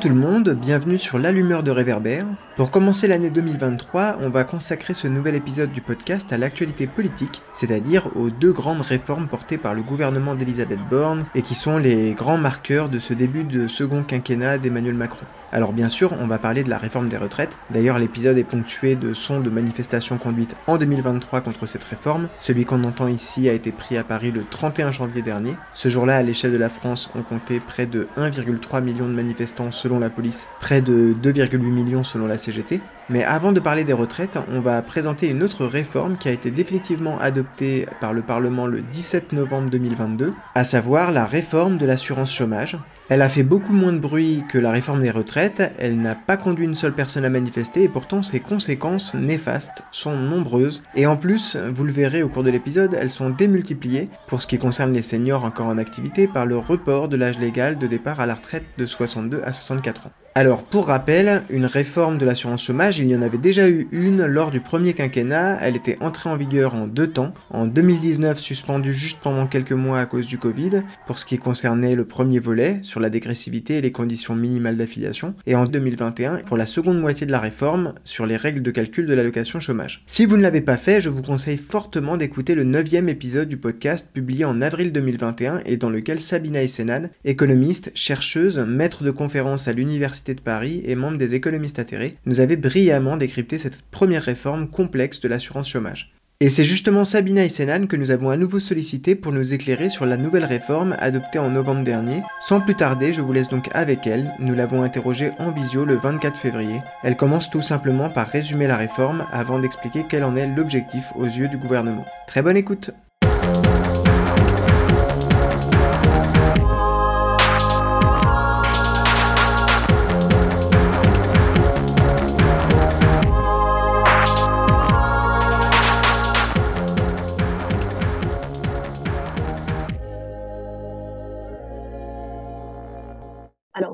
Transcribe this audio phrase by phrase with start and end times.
[0.00, 2.24] Tout le monde, bienvenue sur l'allumeur de réverbère.
[2.56, 7.42] Pour commencer l'année 2023, on va consacrer ce nouvel épisode du podcast à l'actualité politique,
[7.52, 12.14] c'est-à-dire aux deux grandes réformes portées par le gouvernement d'Elisabeth Borne et qui sont les
[12.14, 15.26] grands marqueurs de ce début de second quinquennat d'Emmanuel Macron.
[15.52, 17.56] Alors bien sûr, on va parler de la réforme des retraites.
[17.70, 22.28] D'ailleurs, l'épisode est ponctué de sons de manifestations conduites en 2023 contre cette réforme.
[22.40, 25.56] Celui qu'on entend ici a été pris à Paris le 31 janvier dernier.
[25.74, 29.72] Ce jour-là, à l'échelle de la France, on comptait près de 1,3 million de manifestants
[29.72, 32.80] selon la police, près de 2,8 millions selon la CGT.
[33.08, 36.52] Mais avant de parler des retraites, on va présenter une autre réforme qui a été
[36.52, 42.32] définitivement adoptée par le Parlement le 17 novembre 2022, à savoir la réforme de l'assurance
[42.32, 42.78] chômage.
[43.10, 46.36] Elle a fait beaucoup moins de bruit que la réforme des retraites, elle n'a pas
[46.36, 50.80] conduit une seule personne à manifester et pourtant ses conséquences néfastes sont nombreuses.
[50.94, 54.46] Et en plus, vous le verrez au cours de l'épisode, elles sont démultipliées pour ce
[54.46, 58.20] qui concerne les seniors encore en activité par le report de l'âge légal de départ
[58.20, 60.12] à la retraite de 62 à 64 ans.
[60.36, 64.24] Alors, pour rappel, une réforme de l'assurance chômage, il y en avait déjà eu une
[64.24, 65.58] lors du premier quinquennat.
[65.60, 67.34] Elle était entrée en vigueur en deux temps.
[67.50, 71.96] En 2019, suspendue juste pendant quelques mois à cause du Covid, pour ce qui concernait
[71.96, 75.34] le premier volet, sur la dégressivité et les conditions minimales d'affiliation.
[75.46, 79.06] Et en 2021, pour la seconde moitié de la réforme, sur les règles de calcul
[79.06, 80.04] de l'allocation chômage.
[80.06, 83.56] Si vous ne l'avez pas fait, je vous conseille fortement d'écouter le neuvième épisode du
[83.56, 89.66] podcast publié en avril 2021 et dans lequel Sabina Essenan, économiste, chercheuse, maître de conférence
[89.66, 94.22] à l'université de Paris et membre des économistes atterrés, nous avait brillamment décrypté cette première
[94.22, 96.12] réforme complexe de l'assurance chômage.
[96.42, 100.06] Et c'est justement Sabina Isenan que nous avons à nouveau sollicité pour nous éclairer sur
[100.06, 102.22] la nouvelle réforme adoptée en novembre dernier.
[102.40, 104.32] Sans plus tarder, je vous laisse donc avec elle.
[104.38, 106.80] Nous l'avons interrogée en visio le 24 février.
[107.02, 111.26] Elle commence tout simplement par résumer la réforme avant d'expliquer quel en est l'objectif aux
[111.26, 112.06] yeux du gouvernement.
[112.26, 112.90] Très bonne écoute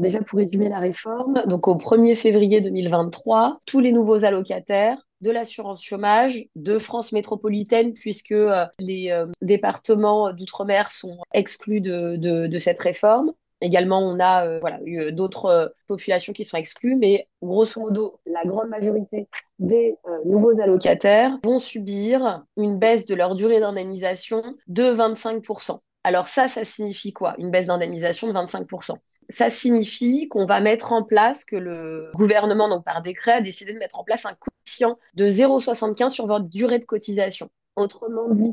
[0.00, 5.30] Déjà pour résumer la réforme, donc au 1er février 2023, tous les nouveaux allocataires de
[5.30, 12.80] l'assurance chômage de France métropolitaine, puisque euh, les euh, départements d'outre-mer sont exclus de, cette
[12.80, 13.32] réforme.
[13.62, 14.78] Également, on a euh, voilà,
[15.12, 19.28] d'autres populations qui sont exclues, mais grosso modo, la grande majorité
[19.58, 19.96] des
[20.26, 25.78] nouveaux allocataires vont subir une baisse de leur durée d'indemnisation de 25%.
[26.04, 27.34] Alors ça, ça signifie quoi?
[27.38, 28.96] Une baisse d'indemnisation de 25%
[29.28, 33.72] ça signifie qu'on va mettre en place, que le gouvernement, donc par décret, a décidé
[33.72, 37.48] de mettre en place un coefficient de 0,75 sur votre durée de cotisation.
[37.76, 38.52] Autrement dit,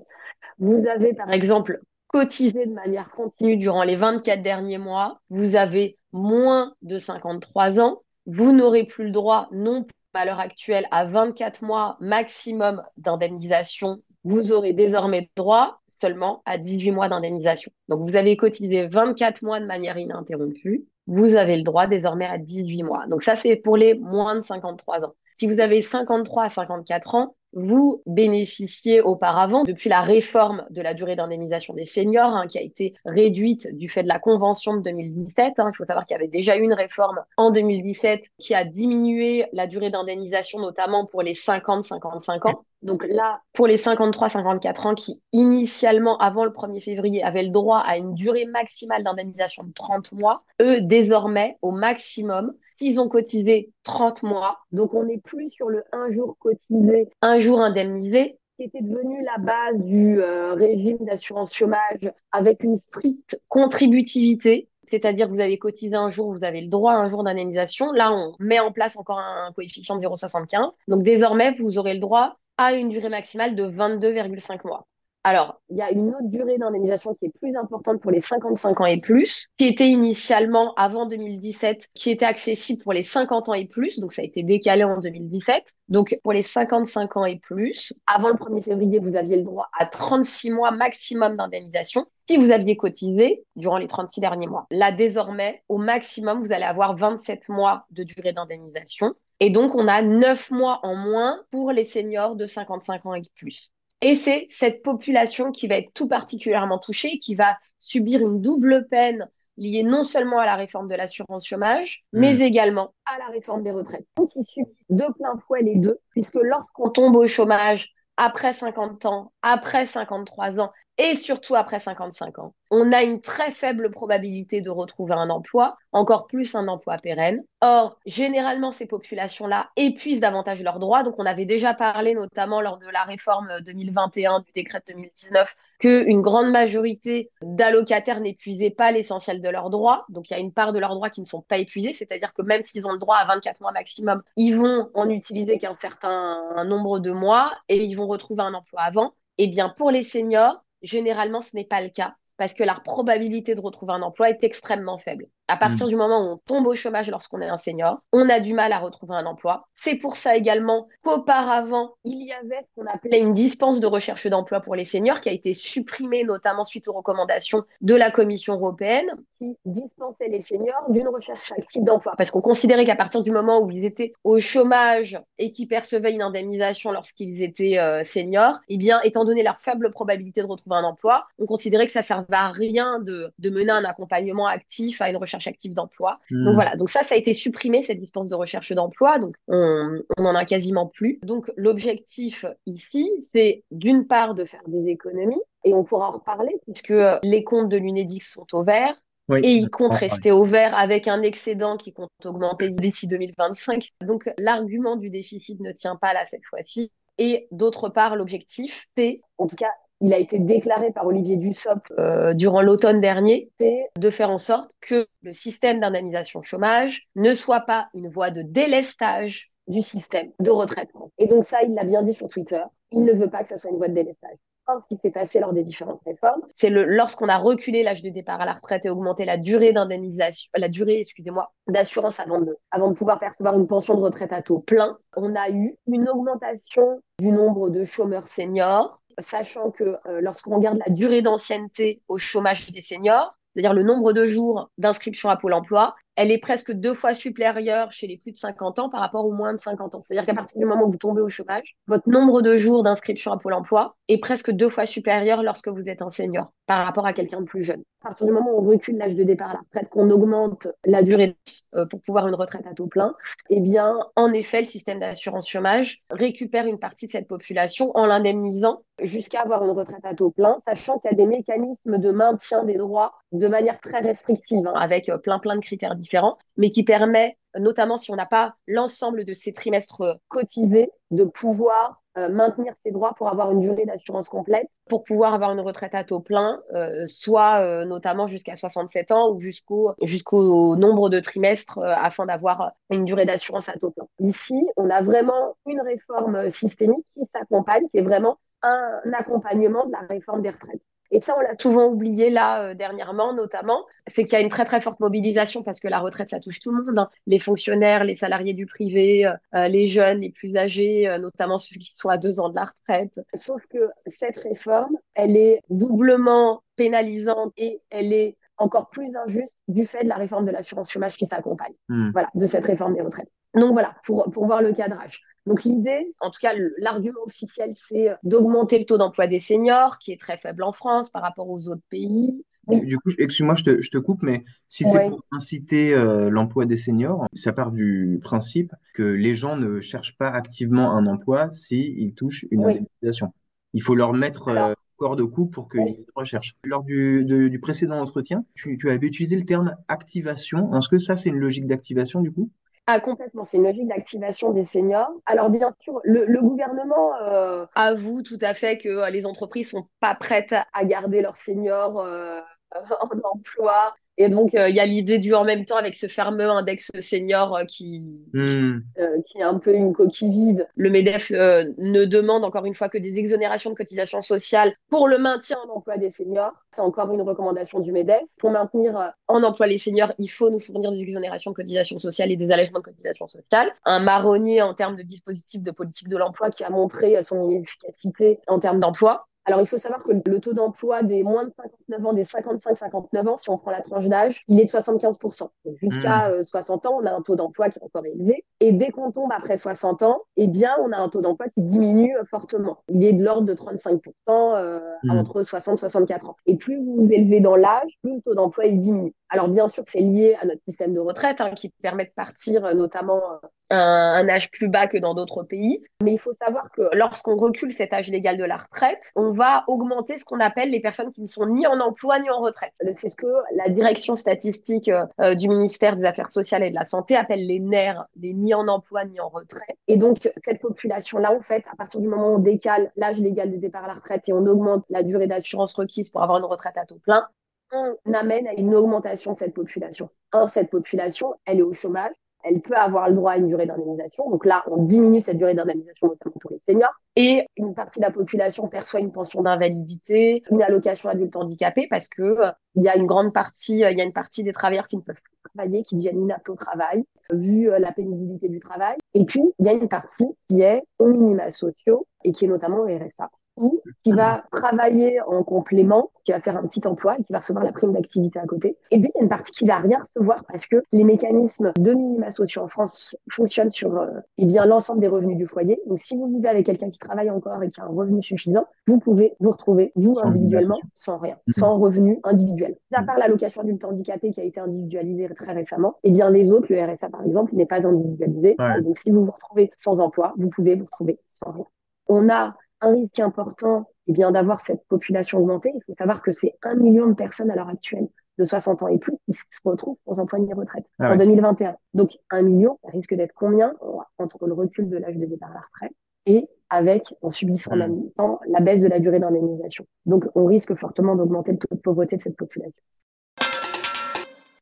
[0.59, 5.97] vous avez par exemple cotisé de manière continue durant les 24 derniers mois, vous avez
[6.11, 11.63] moins de 53 ans, vous n'aurez plus le droit non à l'heure actuelle à 24
[11.63, 17.71] mois maximum d'indemnisation, vous aurez désormais droit seulement à 18 mois d'indemnisation.
[17.87, 20.85] Donc, vous avez cotisé 24 mois de manière ininterrompue.
[21.07, 23.07] Vous avez le droit désormais à 18 mois.
[23.07, 25.13] Donc, ça, c'est pour les moins de 53 ans.
[25.31, 30.93] Si vous avez 53 à 54 ans, vous bénéficiez auparavant, depuis la réforme de la
[30.93, 34.81] durée d'indemnisation des seniors, hein, qui a été réduite du fait de la convention de
[34.81, 35.59] 2017.
[35.59, 35.71] Hein.
[35.73, 39.45] Il faut savoir qu'il y avait déjà eu une réforme en 2017 qui a diminué
[39.53, 42.63] la durée d'indemnisation, notamment pour les 50-55 ans.
[42.81, 47.79] Donc là, pour les 53-54 ans qui, initialement, avant le 1er février, avaient le droit
[47.79, 53.71] à une durée maximale d'indemnisation de 30 mois, eux, désormais, au maximum, s'ils ont cotisé
[53.83, 58.65] 30 mois, donc on n'est plus sur le un jour cotisé, un jour indemnisé, qui
[58.65, 64.67] était devenu la base du euh, régime d'assurance chômage avec une stricte contributivité.
[64.85, 67.93] C'est-à-dire que vous avez cotisé un jour, vous avez le droit à un jour d'indemnisation.
[67.93, 70.71] Là, on met en place encore un, coefficient de 0,75.
[70.89, 74.85] Donc désormais, vous aurez le droit à une durée maximale de 22,5 mois.
[75.25, 78.81] Alors, il y a une autre durée d'indemnisation qui est plus importante pour les 55
[78.81, 83.53] ans et plus, qui était initialement avant 2017, qui était accessible pour les 50 ans
[83.53, 85.75] et plus, donc ça a été décalé en 2017.
[85.87, 89.69] Donc pour les 55 ans et plus, avant le 1er février, vous aviez le droit
[89.79, 94.67] à 36 mois maximum d'indemnisation si vous aviez cotisé durant les 36 derniers mois.
[94.71, 99.13] Là, désormais, au maximum, vous allez avoir 27 mois de durée d'indemnisation.
[99.39, 103.21] Et donc, on a 9 mois en moins pour les seniors de 55 ans et
[103.35, 103.71] plus.
[104.03, 108.85] Et c'est cette population qui va être tout particulièrement touchée, qui va subir une double
[108.89, 112.19] peine liée non seulement à la réforme de l'assurance chômage, mmh.
[112.19, 114.05] mais également à la réforme des retraites.
[114.17, 119.05] Donc, ils subissent de plein fouet les deux, puisque lorsqu'on tombe au chômage après 50
[119.05, 124.61] ans, après 53 ans et surtout après 55 ans, on a une très faible probabilité
[124.61, 127.43] de retrouver un emploi, encore plus un emploi pérenne.
[127.61, 131.03] Or, généralement, ces populations-là épuisent davantage leurs droits.
[131.03, 135.55] Donc, on avait déjà parlé, notamment lors de la réforme 2021 du décret de 2019,
[135.79, 140.05] qu'une grande majorité d'allocataires n'épuisaient pas l'essentiel de leurs droits.
[140.09, 142.33] Donc, il y a une part de leurs droits qui ne sont pas épuisés, c'est-à-dire
[142.33, 145.75] que même s'ils ont le droit à 24 mois maximum, ils vont en utiliser qu'un
[145.75, 149.13] certain nombre de mois et ils vont retrouver un emploi avant.
[149.39, 153.55] Eh bien, pour les seniors, généralement, ce n'est pas le cas parce que la probabilité
[153.55, 155.27] de retrouver un emploi est extrêmement faible.
[155.53, 155.89] À partir mm.
[155.89, 158.73] du moment où on tombe au chômage lorsqu'on est un senior, on a du mal
[158.73, 159.67] à retrouver un emploi.
[159.75, 164.25] C'est pour ça également qu'auparavant, il y avait ce qu'on appelait une dispense de recherche
[164.25, 168.55] d'emploi pour les seniors qui a été supprimée notamment suite aux recommandations de la Commission
[168.55, 173.29] européenne qui dispensait les seniors d'une recherche active d'emploi parce qu'on considérait qu'à partir du
[173.29, 178.59] moment où ils étaient au chômage et qu'ils percevaient une indemnisation lorsqu'ils étaient euh, seniors,
[178.69, 182.01] eh bien, étant donné leur faible probabilité de retrouver un emploi, on considérait que ça
[182.01, 186.19] servait à rien de, de mener un accompagnement actif à une recherche active d'emploi.
[186.29, 186.45] Hmm.
[186.45, 190.01] Donc voilà, donc ça, ça a été supprimé, cette dispense de recherche d'emploi, donc on
[190.19, 191.19] n'en a quasiment plus.
[191.23, 196.53] Donc l'objectif ici, c'est d'une part de faire des économies, et on pourra en reparler,
[196.65, 196.93] puisque
[197.23, 198.95] les comptes de l'UNEDIC sont au vert,
[199.31, 203.89] et ils comptent rester au vert avec un excédent qui compte augmenter d'ici 2025.
[204.01, 206.91] Donc l'argument du déficit ne tient pas là cette fois-ci.
[207.17, 209.69] Et d'autre part, l'objectif, c'est, en tout cas,
[210.03, 214.37] il a été déclaré par Olivier Dussopt euh, durant l'automne dernier, c'est de faire en
[214.37, 220.29] sorte que le système d'indemnisation chômage ne soit pas une voie de délestage du système
[220.41, 220.89] de retraite.
[221.19, 222.61] Et donc ça, il l'a bien dit sur Twitter,
[222.91, 224.37] il ne veut pas que ça soit une voie de délestage.
[224.67, 228.39] Ce qui s'est passé lors des différentes réformes, c'est lorsqu'on a reculé l'âge de départ
[228.39, 233.19] à la retraite et augmenté la durée d'indemnisation, la durée, excusez-moi, d'assurance avant de pouvoir
[233.19, 237.69] percevoir une pension de retraite à taux plein, on a eu une augmentation du nombre
[237.69, 243.35] de chômeurs seniors sachant que euh, lorsqu'on regarde la durée d'ancienneté au chômage des seniors,
[243.53, 247.91] c'est-à-dire le nombre de jours d'inscription à Pôle emploi, elle est presque deux fois supérieure
[247.91, 250.01] chez les plus de 50 ans par rapport aux moins de 50 ans.
[250.01, 253.31] C'est-à-dire qu'à partir du moment où vous tombez au chômage, votre nombre de jours d'inscription
[253.31, 257.05] à Pôle emploi est presque deux fois supérieur lorsque vous êtes un senior par rapport
[257.05, 257.83] à quelqu'un de plus jeune.
[258.01, 261.37] À partir du moment où on recule l'âge de départ à qu'on augmente la durée
[261.75, 263.15] euh, pour pouvoir une retraite à taux plein,
[263.49, 268.05] eh bien, en effet, le système d'assurance chômage récupère une partie de cette population en
[268.05, 272.11] l'indemnisant jusqu'à avoir une retraite à taux plein, sachant qu'il y a des mécanismes de
[272.11, 276.37] maintien des droits de manière très restrictive, hein, avec euh, plein plein de critères différents,
[276.57, 282.03] mais qui permet, notamment si on n'a pas l'ensemble de ces trimestres cotisés, de pouvoir
[282.15, 285.95] euh, maintenir ses droits pour avoir une durée d'assurance complète, pour pouvoir avoir une retraite
[285.95, 291.19] à taux plein, euh, soit euh, notamment jusqu'à 67 ans ou jusqu'au jusqu'au nombre de
[291.19, 294.05] trimestres afin d'avoir une durée d'assurance à taux plein.
[294.19, 299.91] Ici, on a vraiment une réforme systémique qui s'accompagne, qui est vraiment un accompagnement de
[299.93, 300.81] la réforme des retraites.
[301.13, 304.49] Et ça, on l'a souvent oublié là euh, dernièrement, notamment, c'est qu'il y a une
[304.49, 307.09] très très forte mobilisation parce que la retraite, ça touche tout le monde, hein.
[307.27, 311.75] les fonctionnaires, les salariés du privé, euh, euh, les jeunes, les plus âgés, notamment ceux
[311.75, 313.19] qui sont à deux ans de la retraite.
[313.35, 319.85] Sauf que cette réforme, elle est doublement pénalisante et elle est encore plus injuste du
[319.85, 322.09] fait de la réforme de l'assurance chômage qui s'accompagne, hmm.
[322.11, 323.29] voilà, de cette réforme des retraites.
[323.53, 325.21] Donc voilà, pour, pour voir le cadrage.
[325.45, 330.11] Donc l'idée, en tout cas l'argument officiel, c'est d'augmenter le taux d'emploi des seniors, qui
[330.11, 332.43] est très faible en France par rapport aux autres pays.
[332.67, 336.65] Du coup, excuse-moi, je te, je te, coupe, mais si c'est pour inciter euh, l'emploi
[336.65, 341.51] des seniors, ça part du principe que les gens ne cherchent pas activement un emploi
[341.51, 343.33] s'ils touchent une indemnisation.
[343.73, 346.55] Il faut leur mettre euh, corps de coup pour qu'ils recherchent.
[346.63, 350.73] Lors du, du précédent entretien, tu, tu avais utilisé le terme activation.
[350.77, 352.49] Est-ce que ça, c'est une logique d'activation du coup?
[352.85, 353.45] Ah, complètement.
[353.45, 355.09] C'est une logique d'activation des seniors.
[355.25, 359.87] Alors, bien sûr, le, gouvernement euh, avoue tout à fait que euh, les entreprises sont
[360.01, 362.41] pas prêtes à garder leurs seniors euh,
[362.99, 366.07] en emploi Et donc, euh, il y a l'idée du en même temps avec ce
[366.07, 368.79] fameux index senior euh, qui, Hmm.
[368.99, 370.67] euh, qui est un peu une coquille vide.
[370.75, 375.17] Le MEDEF ne demande encore une fois que des exonérations de cotisations sociales pour le
[375.17, 376.53] maintien en emploi des seniors.
[376.71, 378.21] C'est encore une recommandation du MEDEF.
[378.39, 382.31] Pour maintenir en emploi les seniors, il faut nous fournir des exonérations de cotisations sociales
[382.31, 383.71] et des allègements de cotisations sociales.
[383.85, 388.39] Un marronnier en termes de dispositif de politique de l'emploi qui a montré son inefficacité
[388.47, 389.27] en termes d'emploi.
[389.45, 391.51] Alors, il faut savoir que le taux d'emploi des moins de
[391.89, 395.49] 59 ans, des 55-59 ans, si on prend la tranche d'âge, il est de 75%.
[395.65, 398.45] Donc, Jusqu'à euh, 60 ans, on a un taux d'emploi qui est encore élevé.
[398.59, 401.61] Et dès qu'on tombe après 60 ans, eh bien, on a un taux d'emploi qui
[401.61, 402.83] diminue euh, fortement.
[402.89, 405.19] Il est de l'ordre de 35% euh, Mm.
[405.19, 406.37] entre 60 et 64 ans.
[406.45, 409.13] Et plus vous vous élevez dans l'âge, plus le taux d'emploi il diminue.
[409.29, 412.65] Alors, bien sûr, c'est lié à notre système de retraite hein, qui permet de partir
[412.65, 415.81] euh, notamment euh, un, un âge plus bas que dans d'autres pays.
[416.03, 419.63] Mais il faut savoir que lorsqu'on recule cet âge légal de la retraite, on va
[419.67, 422.73] augmenter ce qu'on appelle les personnes qui ne sont ni en emploi ni en retraite.
[422.93, 426.85] C'est ce que la direction statistique euh, du ministère des Affaires sociales et de la
[426.85, 429.77] Santé appelle les NER, les ni en emploi ni en retraite.
[429.87, 433.51] Et donc, cette population-là, en fait, à partir du moment où on décale l'âge légal
[433.51, 436.45] de départ à la retraite et on augmente la durée d'assurance requise pour avoir une
[436.45, 437.27] retraite à taux plein,
[437.71, 440.09] on amène à une augmentation de cette population.
[440.31, 442.11] Or, cette population, elle est au chômage,
[442.43, 444.29] elle peut avoir le droit à une durée d'indemnisation.
[444.29, 446.93] Donc là, on diminue cette durée d'indemnisation, notamment pour les seniors.
[447.15, 452.07] Et une partie de la population perçoit une pension d'invalidité, une allocation adulte handicapé, parce
[452.07, 454.51] que euh, il y a une grande partie, euh, il y a une partie des
[454.51, 458.49] travailleurs qui ne peuvent plus travailler, qui deviennent inaptes au travail, vu euh, la pénibilité
[458.49, 458.97] du travail.
[459.13, 462.49] Et puis, il y a une partie qui est aux minima sociaux et qui est
[462.49, 467.15] notamment au RSA ou qui va travailler en complément, qui va faire un petit emploi
[467.19, 468.77] et qui va recevoir la prime d'activité à côté.
[468.91, 471.71] Et puis, il y a une partie qui va rien recevoir parce que les mécanismes
[471.77, 474.07] de minima sociaux en France fonctionnent sur euh,
[474.37, 475.79] eh bien l'ensemble des revenus du foyer.
[475.87, 478.65] Donc, si vous vivez avec quelqu'un qui travaille encore et qui a un revenu suffisant,
[478.87, 481.53] vous pouvez vous retrouver, vous, Sans individuellement, sans rien, Mhm.
[481.53, 482.75] sans revenu individuel.
[482.93, 486.67] À part l'allocation adulte handicapé qui a été individualisée très récemment, eh bien, les autres,
[486.69, 488.55] le RSA, par exemple, n'est pas individualisé.
[488.57, 488.79] Ouais.
[488.79, 491.65] Et donc, si vous vous retrouvez sans emploi, vous pouvez vous retrouver sans rien.
[492.07, 495.71] On a un risque important eh bien, d'avoir cette population augmentée.
[495.73, 498.87] Il faut savoir que c'est un million de personnes à l'heure actuelle de 60 ans
[498.87, 501.17] et plus qui se retrouvent sans emploi ni retraite Ah en ouais.
[501.17, 501.75] 2021.
[501.93, 503.73] Donc, un million, ça risque d'être combien
[504.17, 507.77] entre le recul de l'âge de départ à la retraite et avec, en subissant en
[507.77, 509.85] même temps, la baisse de la durée d'indemnisation.
[510.05, 512.81] Donc, on risque fortement d'augmenter le taux de pauvreté de cette population.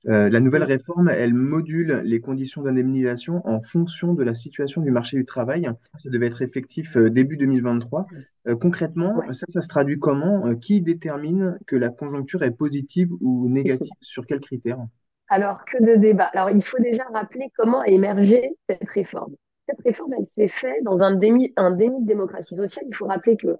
[0.08, 4.90] Euh, la nouvelle réforme, elle module les conditions d'indemnisation en fonction de la situation du
[4.90, 5.70] marché du travail.
[5.98, 8.08] Ça devait être effectif euh, début 2023.
[8.48, 9.34] Euh, concrètement, Ouais.
[9.34, 10.56] ça, ça se traduit comment?
[10.56, 13.92] Qui détermine que la conjoncture est positive ou négative?
[14.02, 14.80] Sur quels critères?
[15.28, 16.30] Alors, que de débats.
[16.34, 19.36] Alors, il faut déjà rappeler comment a émergé cette réforme.
[19.70, 22.86] Cette réforme, elle s'est faite dans un déni, un déni de démocratie sociale.
[22.90, 23.56] Il faut rappeler que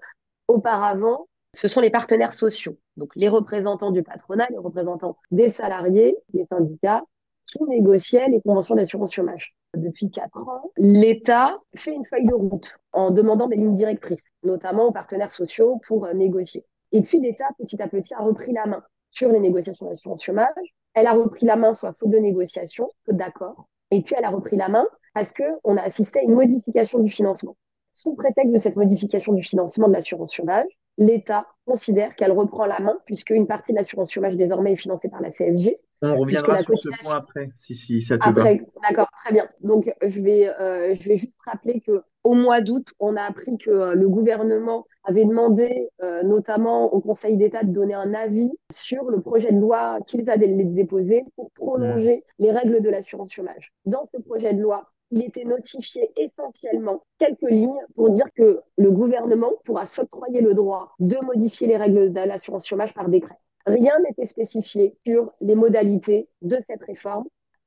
[0.48, 6.16] auparavant, ce sont les partenaires sociaux, donc les représentants du patronat, les représentants des salariés,
[6.32, 7.02] des syndicats,
[7.46, 9.54] qui négociaient les conventions d'assurance chômage.
[9.74, 14.86] Depuis quatre ans, l'État fait une feuille de route en demandant des lignes directrices, notamment
[14.86, 16.64] aux partenaires sociaux pour euh, négocier.
[16.92, 20.74] Et puis l'État, petit à petit, a repris la main sur les négociations d'assurance chômage.
[20.94, 24.30] Elle a repris la main soit faute de négociation, faute d'accord, et puis elle a
[24.30, 27.56] repris la main parce que on a assisté à une modification du financement.
[27.92, 30.68] Sous prétexte de cette modification du financement de l'assurance chômage,
[30.98, 35.08] l'État considère qu'elle reprend la main puisque une partie de l'assurance chômage désormais est financée
[35.08, 35.78] par la CSG.
[36.02, 38.28] On reviendra sur ce point après, si, si ça te.
[38.28, 39.48] Après, d'accord, très bien.
[39.60, 43.56] Donc, je vais, euh, je vais juste rappeler que au mois d'août, on a appris
[43.58, 48.50] que euh, le gouvernement avait demandé, euh, notamment au Conseil d'État, de donner un avis
[48.72, 53.72] sur le projet de loi qu'ils avaient déposé pour prolonger les règles de l'assurance chômage.
[53.86, 58.90] Dans ce projet de loi, il était notifié essentiellement quelques lignes pour dire que le
[58.90, 63.36] gouvernement pourra s'octroyer le droit de modifier les règles de l'assurance chômage par décret.
[63.66, 67.26] Rien n'était spécifié sur les modalités de cette réforme,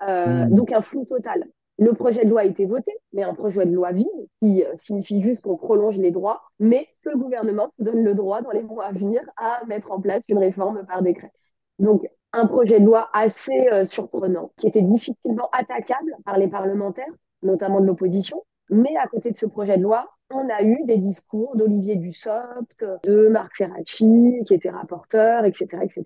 [0.10, 0.56] euh, Mm.
[0.56, 1.46] donc un flou total.
[1.78, 4.08] Le projet de loi a été voté, mais un projet de loi vide,
[4.42, 8.42] qui euh, signifie juste qu'on prolonge les droits, mais que le gouvernement donne le droit
[8.42, 11.32] dans les mois à venir à mettre en place une réforme par décret.
[11.80, 17.14] Donc, un projet de loi assez euh, surprenant, qui était difficilement attaquable par les parlementaires,
[17.46, 18.44] notamment de l'opposition.
[18.70, 22.86] Mais à côté de ce projet de loi, on a eu des discours d'Olivier Dussopt,
[23.04, 26.04] de Marc Ferracci, qui était rapporteur, etc., etc.,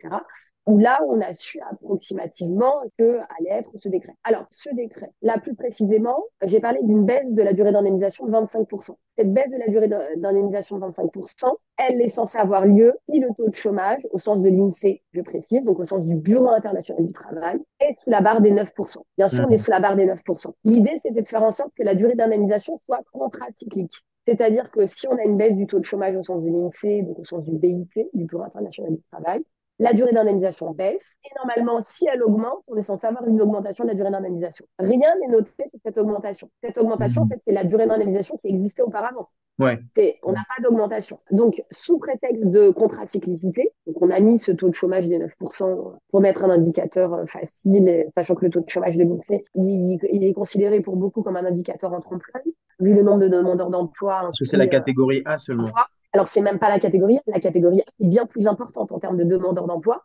[0.69, 4.13] où là, on a su approximativement que allait être ce décret.
[4.23, 8.31] Alors, ce décret, là plus précisément, j'ai parlé d'une baisse de la durée d'indemnisation de
[8.31, 8.95] 25%.
[9.17, 13.29] Cette baisse de la durée d'indemnisation de 25%, elle est censée avoir lieu si le
[13.35, 17.03] taux de chômage, au sens de l'INSEE, je précise, donc au sens du Bureau international
[17.03, 18.97] du travail, est sous la barre des 9%.
[19.17, 20.53] Bien sûr, on est sous la barre des 9%.
[20.65, 23.95] L'idée, c'était de faire en sorte que la durée d'indemnisation soit contracyclique.
[24.27, 27.01] C'est-à-dire que si on a une baisse du taux de chômage au sens de l'INSEE,
[27.01, 29.41] donc au sens du BIT, du Bureau international du travail,
[29.79, 33.85] la durée d'indemnisation baisse et normalement, si elle augmente, on est censé avoir une augmentation
[33.85, 34.65] de la durée d'indemnisation.
[34.77, 36.49] Rien n'est noté sur cette augmentation.
[36.61, 39.29] Cette augmentation, en fait, c'est la durée d'indemnisation qui existait auparavant.
[39.57, 39.77] Ouais.
[40.23, 41.19] On n'a pas d'augmentation.
[41.31, 45.19] Donc, sous prétexte de contrat cyclicité, donc on a mis ce taux de chômage des
[45.19, 49.43] 9% pour mettre un indicateur euh, facile, sachant que le taux de chômage de l'INSEE,
[49.55, 53.27] il, il, est considéré pour beaucoup comme un indicateur en trompe-l'œil, vu le nombre de
[53.27, 54.19] demandeurs d'emploi.
[54.21, 55.65] Parce que c'est la catégorie A seulement.
[56.13, 57.21] Alors, c'est même pas la catégorie A.
[57.27, 60.03] La catégorie A est bien plus importante en termes de demandeurs d'emploi.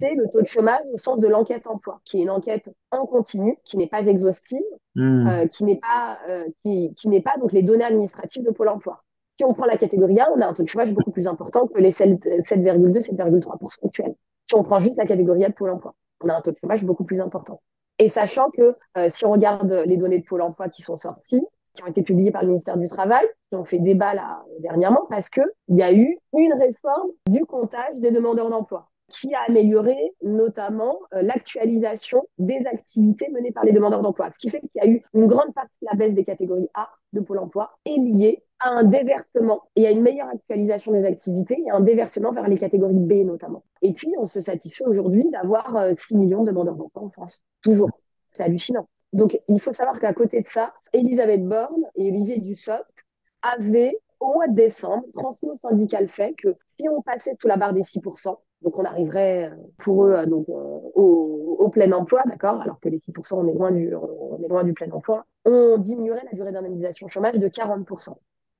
[0.00, 3.06] C'est le taux de chômage au sens de l'enquête emploi, qui est une enquête en
[3.06, 4.60] continu, qui n'est pas exhaustive,
[4.96, 5.26] hmm.
[5.26, 8.68] euh, qui n'est pas, euh, qui, qui n'est pas donc les données administratives de Pôle
[8.68, 9.04] emploi.
[9.38, 11.68] Si on prend la catégorie A, on a un taux de chômage beaucoup plus important
[11.68, 14.14] que les 7,2, 7,3% actuels.
[14.46, 16.56] Si on prend juste la catégorie A de Pôle emploi, on a un taux de
[16.60, 17.62] chômage beaucoup plus important.
[17.98, 21.42] Et sachant que euh, si on regarde les données de Pôle emploi qui sont sorties,
[21.74, 25.06] qui ont été publiées par le ministère du Travail, qui ont fait débat là dernièrement,
[25.08, 29.96] parce qu'il y a eu une réforme du comptage des demandeurs d'emploi qui a amélioré
[30.22, 34.30] notamment euh, l'actualisation des activités menées par les demandeurs d'emploi.
[34.32, 36.68] Ce qui fait qu'il y a eu une grande partie de la baisse des catégories
[36.74, 41.04] A de Pôle emploi est liée à un déversement et à une meilleure actualisation des
[41.04, 43.64] activités et un déversement vers les catégories B notamment.
[43.82, 47.42] Et puis, on se satisfait aujourd'hui d'avoir 6 euh, millions de demandeurs d'emploi en France.
[47.60, 47.90] Toujours.
[48.32, 48.88] C'est hallucinant.
[49.12, 53.04] Donc, il faut savoir qu'à côté de ça, Elisabeth Borne et Olivier Dussopt
[53.42, 57.48] avaient, au mois de décembre, transmis au syndicat le fait que si on passait sous
[57.48, 60.52] la barre des 6%, donc on arriverait euh, pour eux donc, euh,
[60.94, 64.48] au, au, plein emploi, d'accord Alors que les 6%, on est, loin du, on est
[64.48, 65.26] loin du plein emploi.
[65.44, 68.14] On diminuerait la durée d'indemnisation chômage de 40%.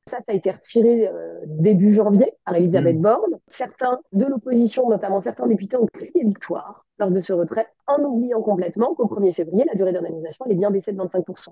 [0.09, 3.03] Ça, ça a été retiré euh, début janvier par Elisabeth mmh.
[3.03, 3.39] Borne.
[3.47, 8.41] Certains de l'opposition, notamment certains députés, ont crié victoire lors de ce retrait, en oubliant
[8.43, 11.49] complètement qu'au 1er février, la durée d'indemnisation est bien baissée de 25%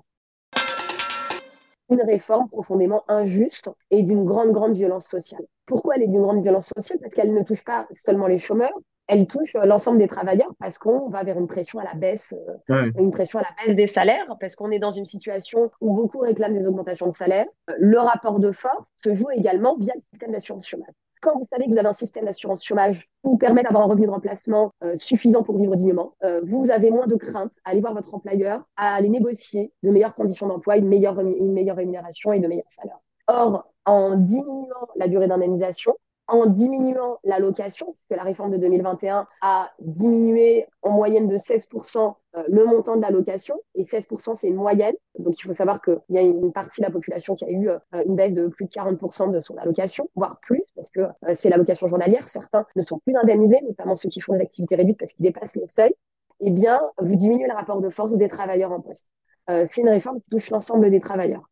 [1.89, 5.41] une réforme profondément injuste et d'une grande, grande violence sociale.
[5.65, 6.99] Pourquoi elle est d'une grande violence sociale?
[7.01, 8.71] Parce qu'elle ne touche pas seulement les chômeurs,
[9.07, 12.33] elle touche l'ensemble des travailleurs parce qu'on va vers une pression à la baisse,
[12.69, 15.93] euh, une pression à la baisse des salaires, parce qu'on est dans une situation où
[15.93, 17.45] beaucoup réclament des augmentations de salaire.
[17.77, 20.93] Le rapport de force se joue également via le système d'assurance chômage.
[21.21, 23.87] Quand vous savez que vous avez un système d'assurance chômage qui vous permet d'avoir un
[23.87, 27.69] revenu de remplacement euh, suffisant pour vivre dignement, euh, vous avez moins de crainte à
[27.69, 31.77] aller voir votre employeur, à aller négocier de meilleures conditions d'emploi, une meilleure, une meilleure
[31.77, 32.99] rémunération et de meilleurs salaires.
[33.27, 35.95] Or, en diminuant la durée d'indemnisation,
[36.31, 42.43] en diminuant l'allocation, puisque la réforme de 2021 a diminué en moyenne de 16% euh,
[42.47, 44.95] le montant de l'allocation, et 16% c'est une moyenne.
[45.19, 47.67] Donc il faut savoir qu'il y a une partie de la population qui a eu
[47.67, 51.33] euh, une baisse de plus de 40% de son allocation, voire plus, parce que euh,
[51.35, 52.29] c'est l'allocation journalière.
[52.29, 55.57] Certains ne sont plus indemnisés, notamment ceux qui font des activités réduites parce qu'ils dépassent
[55.57, 55.93] les seuils.
[56.39, 59.05] Eh bien, vous diminuez le rapport de force des travailleurs en poste.
[59.47, 61.50] c'est une réforme qui touche l'ensemble des travailleurs.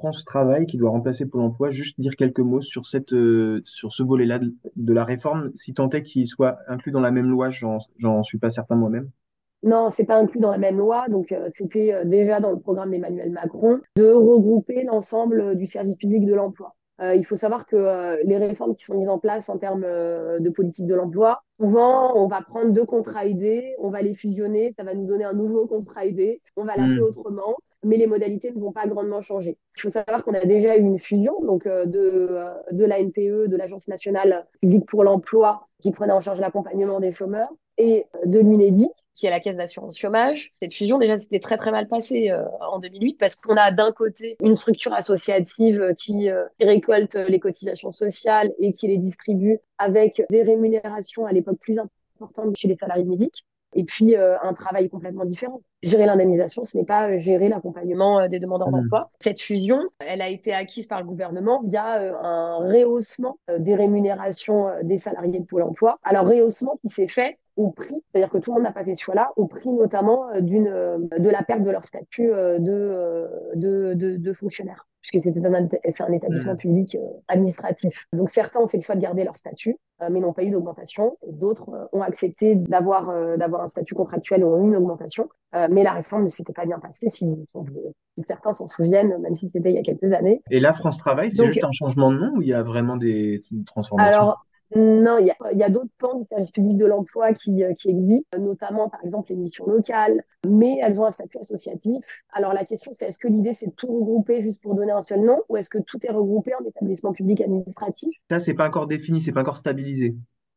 [0.00, 3.92] France Travail qui doit remplacer Pôle emploi, juste dire quelques mots sur, cette, euh, sur
[3.92, 7.50] ce volet-là de, la réforme, si tant est qu'il soit inclus dans la même loi,
[7.50, 9.10] j'en suis pas certain moi-même.
[9.62, 11.04] Non, c'est pas inclus dans la même loi.
[11.10, 15.96] Donc, euh, c'était euh, déjà dans le programme d'Emmanuel Macron de regrouper l'ensemble du service
[15.96, 16.74] public de l'emploi.
[17.02, 17.76] il faut savoir que
[18.26, 22.26] les réformes qui sont mises en place en termes de politique de l'emploi, souvent, on
[22.26, 25.66] va prendre deux contrats aidés, on va les fusionner, ça va nous donner un nouveau
[25.66, 27.10] contrat aidé, on va l'appeler hmm.
[27.10, 29.58] autrement mais les modalités ne vont pas grandement changer.
[29.76, 33.00] Il faut savoir qu'on a déjà eu une fusion donc euh, de, euh, de la
[33.00, 38.06] NPE, de l'Agence nationale publique pour l'emploi, qui prenait en charge l'accompagnement des chômeurs, et
[38.26, 40.52] de l'UNEDIC, qui est la caisse d'assurance chômage.
[40.60, 43.92] Cette fusion, déjà, c'était très très mal passé euh, en 2008 parce qu'on a d'un
[43.92, 50.22] côté une structure associative qui, qui, récolte les cotisations sociales et qui les distribue avec
[50.30, 53.40] des rémunérations à l'époque plus importantes chez les salariés médicaux
[53.74, 55.60] et puis euh, un travail complètement différent.
[55.82, 58.82] Gérer l'indemnisation, ce n'est pas euh, gérer l'accompagnement euh, des demandeurs mmh.
[58.82, 59.10] d'emploi.
[59.18, 64.98] Cette fusion, elle a été acquise par le gouvernement via un rehaussement des rémunérations des
[64.98, 65.98] salariés de Pôle emploi.
[66.02, 68.94] Alors, rehaussement qui s'est fait au prix, c'est-à-dire que tout le monde n'a pas fait
[68.94, 72.58] ce choix-là, au prix notamment d'une, de la perte de leur statut de,
[73.54, 76.58] de, de, de fonctionnaire puisque c'est un, un, établissement mmh.
[76.58, 78.06] public euh, administratif.
[78.12, 80.50] Donc certains ont fait le choix de garder leur statut, euh, mais n'ont pas eu
[80.50, 81.16] d'augmentation.
[81.26, 85.28] D'autres euh, ont accepté d'avoir d'avoir un statut contractuel ou ont eu une augmentation.
[85.70, 87.26] mais la réforme ne s'était pas bien passée, si,
[88.16, 90.42] si certains s'en souviennent, même si c'était il y a quelques années.
[90.50, 92.96] Et là, France Travail, c'est juste un changement de nom ou il y a vraiment
[92.96, 97.64] des transformations Alors, non, il y a, d'autres plans du service public de l'emploi qui,
[97.64, 102.04] euh, qui existent, notamment par exemple les missions locales, mais elles ont un statut associatif.
[102.32, 105.00] Alors la question c'est est-ce que l'idée c'est de tout regrouper juste pour donner un
[105.00, 108.10] seul nom ou est-ce que tout est regroupé en établissement public administratif?
[108.30, 110.14] Ça c'est pas encore défini, c'est pas encore stabilisé.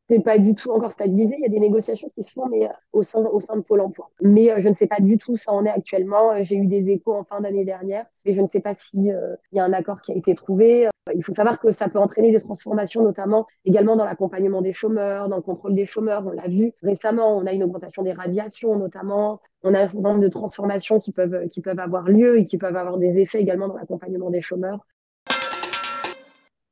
[0.07, 1.35] C'est pas du tout encore stabilisé.
[1.37, 3.61] Il y a des négociations qui se font, mais euh, au sein, au sein de
[3.61, 4.09] Pôle emploi.
[4.21, 6.31] Mais euh, je ne sais pas du tout où ça en est actuellement.
[6.31, 9.03] Euh, j'ai eu des échos en fin d'année dernière, et je ne sais pas s'il
[9.51, 10.89] il y a un accord qui a été trouvé.
[11.13, 15.27] Il faut savoir que ça peut entraîner des transformations, notamment également dans l'accompagnement des chômeurs,
[15.27, 16.25] dans le contrôle des chômeurs.
[16.25, 19.41] On l'a vu récemment, on a une augmentation des radiations, notamment.
[19.63, 22.57] On a un certain nombre de transformations qui peuvent, qui peuvent avoir lieu et qui
[22.57, 24.85] peuvent avoir des effets également dans l'accompagnement des chômeurs.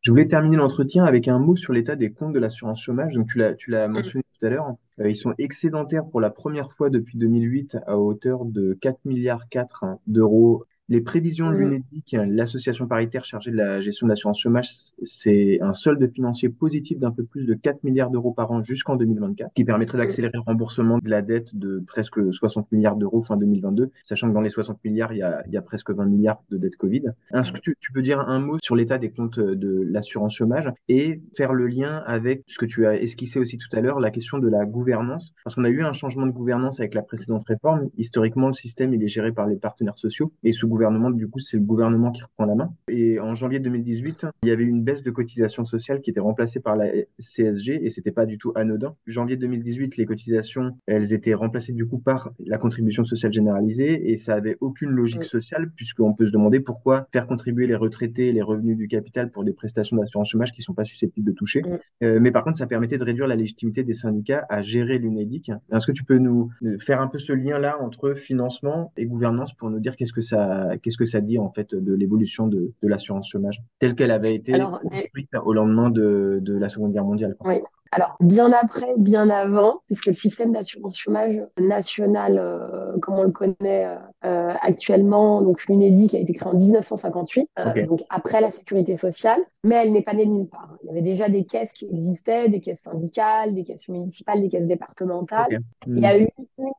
[0.02, 3.14] Je voulais terminer l'entretien avec un mot sur l'état des comptes de l'assurance chômage.
[3.14, 4.76] Donc, tu l'as, tu l'as mentionné tout à l'heure.
[5.00, 9.48] Euh, ils sont excédentaires pour la première fois depuis 2008 à hauteur de 4 milliards
[9.50, 11.60] 4 d'euros les prévisions de mm.
[11.60, 14.70] l'UNEDIC, l'association paritaire chargée de la gestion de l'assurance chômage,
[15.04, 18.98] c'est un solde financier positif d'un peu plus de 4 milliards d'euros par an jusqu'en
[18.98, 23.38] 2024, qui permettrait d'accélérer le remboursement de la dette de presque 60 milliards d'euros fin
[23.38, 26.06] 2022, sachant que dans les 60 milliards, il y a, il y a presque 20
[26.08, 27.04] milliards de dettes Covid.
[27.34, 30.70] Est-ce que tu, tu, peux dire un mot sur l'état des comptes de l'assurance chômage
[30.90, 34.12] et faire le lien avec ce que tu as esquissé aussi tout à l'heure, la
[34.12, 37.46] question de la gouvernance, parce qu'on a eu un changement de gouvernance avec la précédente
[37.48, 37.90] réforme.
[37.98, 41.40] Historiquement, le système, il est géré par les partenaires sociaux et sous gouvernement, du coup,
[41.40, 42.74] c'est le gouvernement qui reprend la main.
[42.88, 46.60] Et en janvier 2018, il y avait une baisse de cotisations sociales qui était remplacée
[46.60, 46.88] par la
[47.20, 48.96] CSG et c'était pas du tout anodin.
[49.06, 54.18] Janvier 2018, les cotisations, elles étaient remplacées du coup par la contribution sociale généralisée et
[54.18, 58.32] ça avait aucune logique sociale puisqu'on peut se demander pourquoi faire contribuer les retraités et
[58.32, 61.62] les revenus du capital pour des prestations d'assurance chômage qui sont pas susceptibles de toucher.
[62.02, 65.52] Euh, mais par contre, ça permettait de réduire la légitimité des syndicats à gérer l'UNEDIC.
[65.72, 69.70] Est-ce que tu peux nous faire un peu ce lien-là entre financement et gouvernance pour
[69.70, 73.30] nous dire qu'est-ce que ça, qu'est-ce que ça dit en fait de l'évolution de, l'assurance
[73.30, 77.62] chômage telle qu'elle avait été construite au lendemain de, la Seconde Guerre mondiale Oui.
[77.94, 83.32] Alors, bien après, bien avant, puisque le système d'assurance chômage national, euh, comme on le
[83.32, 88.96] connaît euh, actuellement, donc l'UNEDIC a été créé en 1958, euh, donc après la sécurité
[88.96, 90.78] sociale, mais elle n'est pas née de nulle part.
[90.84, 94.48] Il y avait déjà des caisses qui existaient, des caisses syndicales, des caisses municipales, des
[94.48, 95.60] caisses départementales.
[95.86, 96.70] Il y a eu une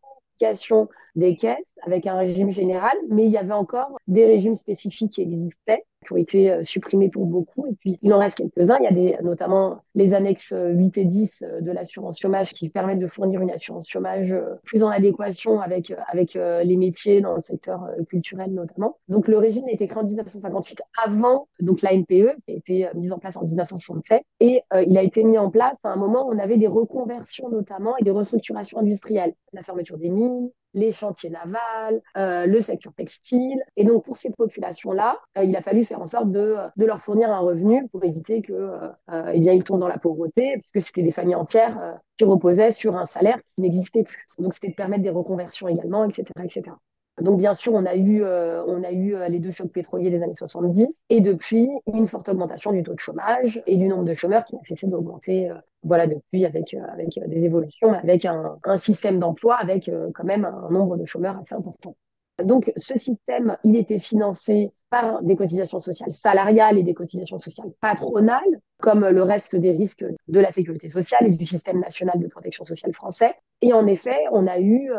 [1.14, 5.22] des caisses avec un régime général, mais il y avait encore des régimes spécifiques qui
[5.22, 7.66] existaient, qui ont été euh, supprimés pour beaucoup.
[7.66, 8.78] Et puis, il en reste quelques-uns.
[8.90, 12.70] Il y a notamment les annexes 8 euh, et 10 euh, de l'assurance chômage qui
[12.70, 14.34] permettent de fournir une assurance chômage
[14.64, 18.98] plus en adéquation avec, avec les métiers dans le secteur culturel notamment.
[19.08, 22.88] Donc, le régime a été créé en 1958 avant donc la NPE, qui a été
[22.94, 24.22] mise en place en 1967.
[24.40, 27.48] Et il a été mis en place à un moment où on avait des reconversions
[27.48, 29.34] notamment et des restructurations industrielles.
[29.52, 33.62] La fermeture des mines, les chantiers navals, euh, le secteur textile.
[33.76, 37.30] Et donc, pour ces populations-là, euh, il a fallu faire en sorte de, leur fournir
[37.30, 41.02] un revenu pour éviter que, euh, eh bien, ils tombent dans la pauvreté, puisque c'était
[41.02, 44.26] des familles entières qui reposaient sur un salaire qui n'existait plus.
[44.38, 46.62] Donc, c'était de permettre des reconversions également, etc., etc.
[47.20, 50.34] Donc bien sûr, on a eu, on a eu les deux chocs pétroliers des années
[50.34, 54.46] 70 et depuis une forte augmentation du taux de chômage et du nombre de chômeurs
[54.46, 59.18] qui n'a cessé d'augmenter voilà, depuis avec, euh, euh, des évolutions, avec un, un système
[59.18, 61.96] d'emploi, avec euh, quand même un nombre de chômeurs assez important.
[62.44, 67.70] Donc, ce système, il était financé par des cotisations sociales salariales et des cotisations sociales
[67.80, 68.40] patronales,
[68.80, 72.64] comme le reste des risques de la sécurité sociale et du système national de protection
[72.64, 73.34] sociale français.
[73.60, 74.90] Et en effet, on a eu,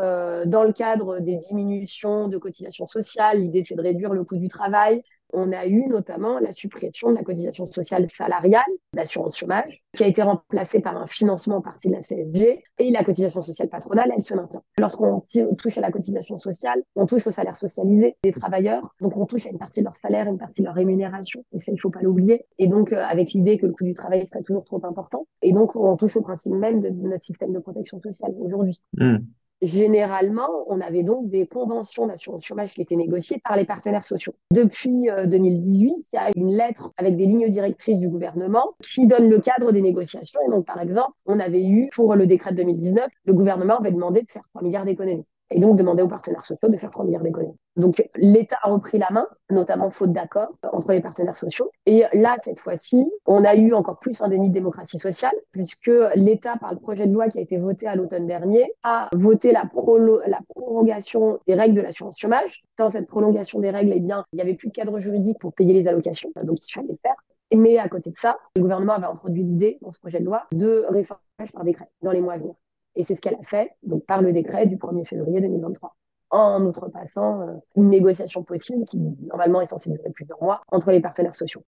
[0.48, 4.48] dans le cadre des diminutions de cotisations sociales, l'idée c'est de réduire le coût du
[4.48, 10.04] travail, on a eu notamment la suppression de la cotisation sociale salariale, l'assurance chômage, qui
[10.04, 13.70] a été remplacée par un financement en partie de la CSG, et la cotisation sociale
[13.70, 14.62] patronale, elle se maintient.
[14.80, 15.24] Lorsqu'on
[15.58, 19.46] touche à la cotisation sociale, on touche au salaire socialisé des travailleurs, donc on touche
[19.48, 21.90] à une partie de leur salaire, une partie de leur rémunération, et ça, il faut
[21.90, 22.46] pas l'oublier.
[22.60, 25.52] Et donc, euh, avec l'idée que le coût du travail serait toujours trop important, et
[25.52, 28.80] donc on touche au principe même de, notre système de protection sociale aujourd'hui.
[28.98, 29.18] Hmm.
[29.64, 34.36] Généralement, on avait donc des conventions d'assurance chômage qui étaient négociées par les partenaires sociaux.
[34.52, 39.08] Depuis 2018, euh, il y a une lettre avec des lignes directrices du gouvernement qui
[39.08, 40.42] donne le cadre des négociations.
[40.46, 43.94] Et donc, par exemple, on avait eu, pour le décret de 2019, le gouvernement avait
[43.94, 45.24] demandé de faire 3 milliards d'économies
[45.54, 47.56] et donc demander aux partenaires sociaux de faire 3 milliards d'économies.
[47.76, 51.72] Donc l'État a repris la main, notamment faute d'accord entre les partenaires sociaux.
[51.86, 55.92] Et là, cette fois-ci, on a eu encore plus un déni de démocratie sociale, puisque
[56.16, 59.52] l'État, par le projet de loi qui a été voté à l'automne dernier, a voté
[59.52, 62.64] la, prolongation des règles de l'assurance chômage.
[62.78, 65.54] Dans cette prolongation des règles, eh bien, il n'y avait plus de cadre juridique pour
[65.54, 67.16] payer les allocations, donc il fallait le faire.
[67.56, 70.48] Mais à côté de ça, le gouvernement avait introduit l'idée dans ce projet de loi
[70.52, 71.22] de réformer
[71.54, 72.56] par décret dans les mois à venir.
[72.96, 75.96] Et c'est ce qu'elle a fait, donc par le décret du 1er février 2023
[76.34, 81.00] en outrepassant euh, une négociation possible qui normalement est censée durer plusieurs mois entre les
[81.00, 81.64] partenaires sociaux.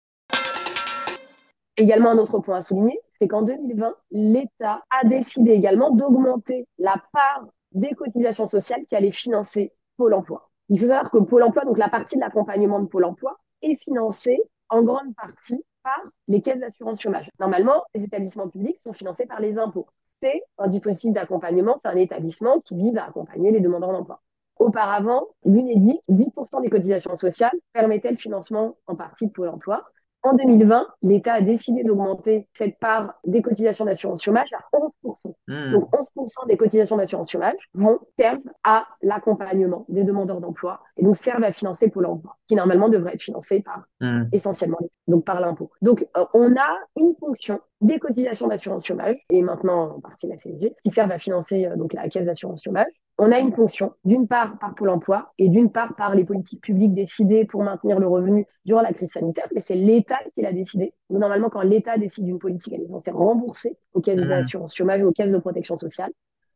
[1.77, 6.95] Également un autre point à souligner, c'est qu'en 2020, l'État a décidé également d'augmenter la
[7.13, 10.51] part des cotisations sociales qui allaient financer Pôle emploi.
[10.69, 13.77] Il faut savoir que Pôle emploi, donc la partie de l'accompagnement de Pôle emploi, est
[13.77, 17.31] financée en grande partie par les caisses d'assurance chômage.
[17.41, 19.87] Normalement, les établissements publics sont financés par les impôts.
[20.23, 24.23] C'est un dispositif d'accompagnement, c'est un établissement qui vise à accompagner les demandeurs d'emploi.
[24.61, 29.85] Auparavant, l'UNEDIC, 10% des cotisations sociales permettaient le financement en partie de Pôle emploi.
[30.25, 35.17] En 2020, l'État a décidé d'augmenter cette part des cotisations d'assurance chômage à 11%.
[35.49, 35.73] Hmm.
[35.73, 41.17] Donc 11% des cotisations d'assurance chômage vont servir à l'accompagnement des demandeurs d'emploi et donc
[41.17, 44.27] servent à financer Pôle emploi, qui normalement devrait être financé par hmm.
[44.33, 45.71] essentiellement donc par l'impôt.
[45.83, 50.37] Donc euh, on a une fonction des cotisations d'assurance chômage et maintenant en partie la
[50.37, 53.93] CSG qui servent à financer euh, donc la caisse d'assurance chômage on a une fonction,
[54.05, 58.01] d'une part par Pôle emploi et d'une part par les politiques publiques décidées pour maintenir
[58.01, 60.95] le revenu durant la crise sanitaire, mais c'est l'État qui l'a décidé.
[61.11, 64.29] normalement, quand l'État décide d'une politique, elle est censée rembourser aux caisses mmh.
[64.29, 66.11] d'assurance chômage ou aux caisses de protection sociale.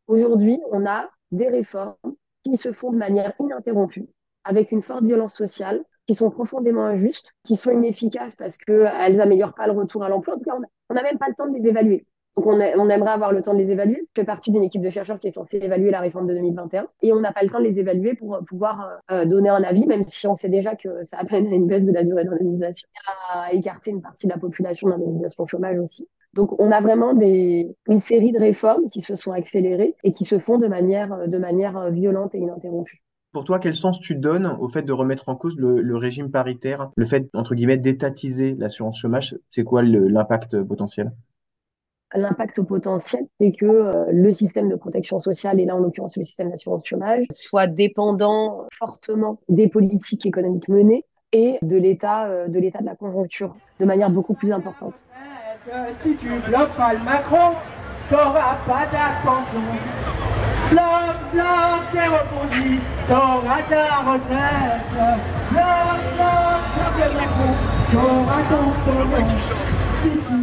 [0.07, 1.95] Aujourd'hui, on a des réformes
[2.43, 4.07] qui se font de manière ininterrompue,
[4.43, 9.53] avec une forte violence sociale, qui sont profondément injustes, qui sont inefficaces parce qu'elles n'améliorent
[9.53, 10.35] pas le retour à l'emploi.
[10.35, 10.55] En tout cas,
[10.89, 12.05] on n'a même pas le temps de les évaluer.
[12.37, 13.97] Donc on, aimerait avoir le temps de les évaluer.
[14.15, 16.87] Je fais partie d'une équipe de chercheurs qui est censée évaluer la réforme de 2021
[17.01, 19.63] et on n'a pas le temps de les évaluer pour euh, pouvoir euh, donner un
[19.63, 22.25] avis, même si on sait déjà que ça amène à une baisse de la durée
[22.25, 22.87] d'indemnisation,
[23.33, 26.07] à écarter une partie de la population d'indemnisation chômage aussi.
[26.35, 30.37] Donc on a vraiment une série de réformes qui se sont accélérées et qui se
[30.37, 33.01] font de manière, de manière violente et ininterrompue.
[33.31, 36.29] Pour toi, quel sens tu donnes au fait de remettre en cause le, le régime
[36.29, 41.11] paritaire, le fait, entre guillemets, d'étatiser l'assurance chômage C'est quoi l'impact potentiel?
[42.13, 46.23] L'impact potentiel, c'est que euh, le système de protection sociale, et là en l'occurrence le
[46.23, 52.59] système d'assurance chômage, soit dépendant fortement des politiques économiques menées et de l'état euh, de
[52.59, 54.93] l'état de la conjoncture de manière beaucoup plus importante.
[56.01, 57.57] Si tu bloques pas le Macron,
[58.09, 59.59] t'auras pas d'ascension.
[60.71, 64.81] Bloc, bloc, t'es reconduit, t'auras ta retraite.
[65.51, 66.61] Bloc, bloc,
[66.95, 67.53] bloc, Macron,
[67.91, 68.65] t'auras ton
[70.29, 70.36] ton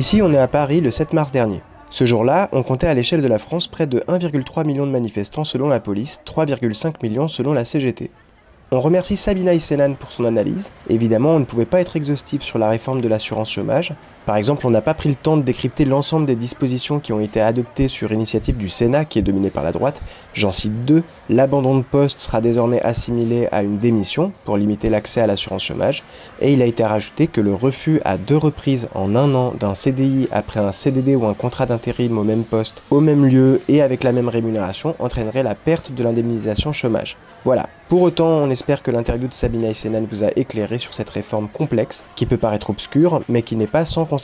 [0.00, 1.60] Ici, on est à Paris le 7 mars dernier.
[1.90, 5.44] Ce jour-là, on comptait à l'échelle de la France près de 1,3 million de manifestants
[5.44, 8.10] selon la police, 3,5 millions selon la CGT.
[8.70, 10.70] On remercie Sabina Isselan pour son analyse.
[10.88, 13.92] Évidemment, on ne pouvait pas être exhaustif sur la réforme de l'assurance chômage.
[14.30, 17.18] Par exemple, on n'a pas pris le temps de décrypter l'ensemble des dispositions qui ont
[17.18, 20.02] été adoptées sur initiative du Sénat, qui est dominé par la droite.
[20.34, 21.02] J'en cite deux.
[21.28, 26.04] L'abandon de poste sera désormais assimilé à une démission pour limiter l'accès à l'assurance chômage.
[26.40, 29.74] Et il a été rajouté que le refus à deux reprises en un an d'un
[29.74, 33.82] CDI après un CDD ou un contrat d'intérim au même poste, au même lieu et
[33.82, 37.16] avec la même rémunération entraînerait la perte de l'indemnisation chômage.
[37.44, 37.68] Voilà.
[37.88, 41.48] Pour autant, on espère que l'interview de Sabina Essenan vous a éclairé sur cette réforme
[41.48, 44.19] complexe, qui peut paraître obscure, mais qui n'est pas sans conséquences.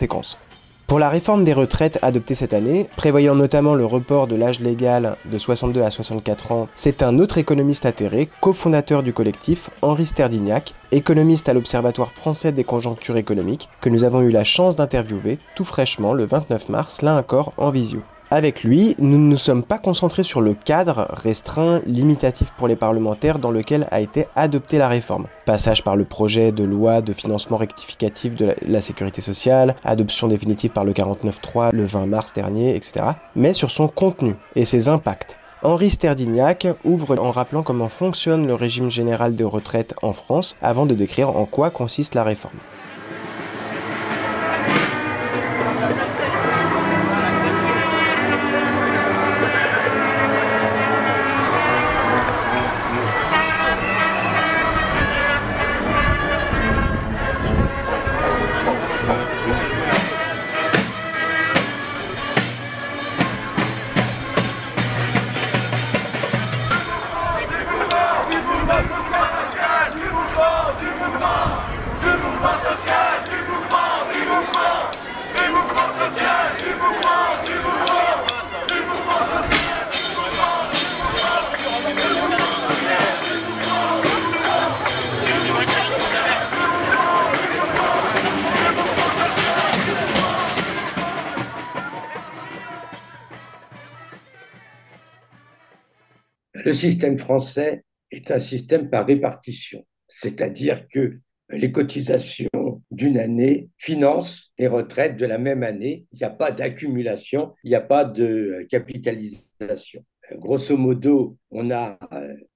[0.86, 5.16] Pour la réforme des retraites adoptée cette année, prévoyant notamment le report de l'âge légal
[5.24, 10.74] de 62 à 64 ans, c'est un autre économiste atterré, cofondateur du collectif, Henri Sterdignac,
[10.92, 15.64] économiste à l'Observatoire français des conjonctures économiques, que nous avons eu la chance d'interviewer tout
[15.64, 18.02] fraîchement le 29 mars, là encore en visio.
[18.30, 22.74] Avec lui, nous ne nous sommes pas concentrés sur le cadre restreint, limitatif pour les
[22.74, 25.26] parlementaires dans lequel a été adoptée la réforme.
[25.44, 30.72] Passage par le projet de loi de financement rectificatif de la sécurité sociale, adoption définitive
[30.72, 33.06] par le 49.3 le 20 mars dernier, etc.
[33.36, 35.38] Mais sur son contenu et ses impacts.
[35.62, 40.84] Henri Sterdignac ouvre en rappelant comment fonctionne le régime général de retraite en France avant
[40.86, 42.58] de décrire en quoi consiste la réforme.
[96.66, 104.52] Le système français est un système par répartition, c'est-à-dire que les cotisations d'une année financent
[104.58, 106.06] les retraites de la même année.
[106.12, 110.04] Il n'y a pas d'accumulation, il n'y a pas de capitalisation.
[110.32, 111.98] Grosso modo, on a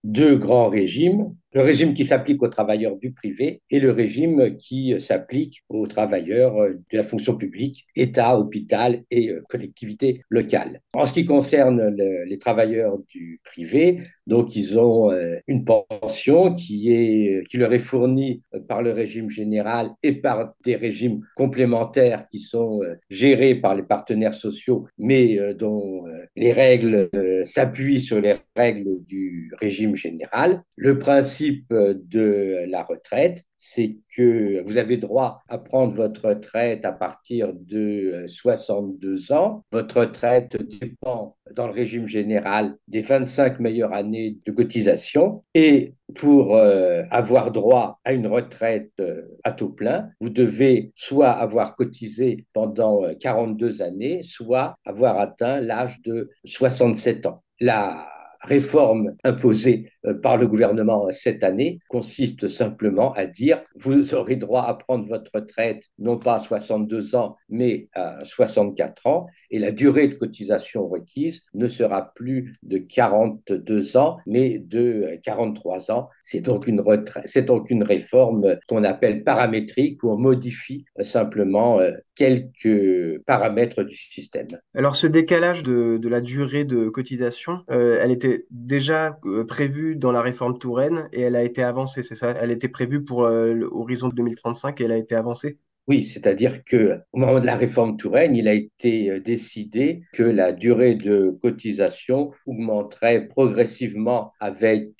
[0.04, 1.34] deux grands régimes.
[1.52, 6.54] le régime qui s'applique aux travailleurs du privé et le régime qui s'applique aux travailleurs
[6.68, 10.80] de la fonction publique, État, hôpital et collectivité locale.
[10.94, 15.10] En ce qui concerne les travailleurs du privé, donc ils ont
[15.48, 20.76] une pension qui, est, qui leur est fournie par le régime général et par des
[20.76, 26.04] régimes complémentaires qui sont gérés par les partenaires sociaux, mais dont
[26.36, 27.10] les règles
[27.42, 30.62] s'appuient sur les règles du régime général.
[30.76, 36.92] Le principe de la retraite, c'est que vous avez droit à prendre votre retraite à
[36.92, 39.64] partir de 62 ans.
[39.70, 45.44] Votre retraite dépend, dans le régime général, des 25 meilleures années de cotisation.
[45.54, 51.30] Et pour euh, avoir droit à une retraite euh, à taux plein, vous devez soit
[51.30, 57.42] avoir cotisé pendant 42 euh, années, soit avoir atteint l'âge de 67 ans.
[57.60, 58.08] La
[58.42, 64.62] réforme imposée euh, par le gouvernement cette année consiste simplement à dire vous aurez droit
[64.62, 69.72] à prendre votre retraite non pas à 62 ans mais à 64 ans et la
[69.72, 76.08] durée de cotisation requise ne sera plus de 42 ans mais de 43 ans.
[76.22, 81.80] C'est donc une retraite, c'est donc une réforme qu'on appelle paramétrique où on modifie simplement
[81.80, 84.48] euh, quelques paramètres du système.
[84.74, 89.96] Alors ce décalage de, de la durée de cotisation, euh, elle était déjà euh, prévue
[89.96, 92.30] dans la réforme Touraine et elle a été avancée, c'est ça?
[92.30, 95.58] Elle était prévue pour euh, l'horizon 2035 et elle a été avancée?
[95.90, 100.22] Oui, c'est-à-dire que au moment de la réforme Touraine, il a été euh, décidé que
[100.22, 104.90] la durée de cotisation augmenterait progressivement avec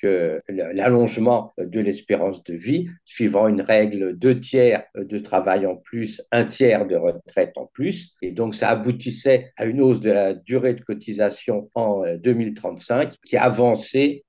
[0.49, 6.45] l'allongement de l'espérance de vie, suivant une règle deux tiers de travail en plus, un
[6.45, 8.17] tiers de retraite en plus.
[8.21, 13.37] Et donc, ça aboutissait à une hausse de la durée de cotisation en 2035 qui
[13.37, 14.25] avançait.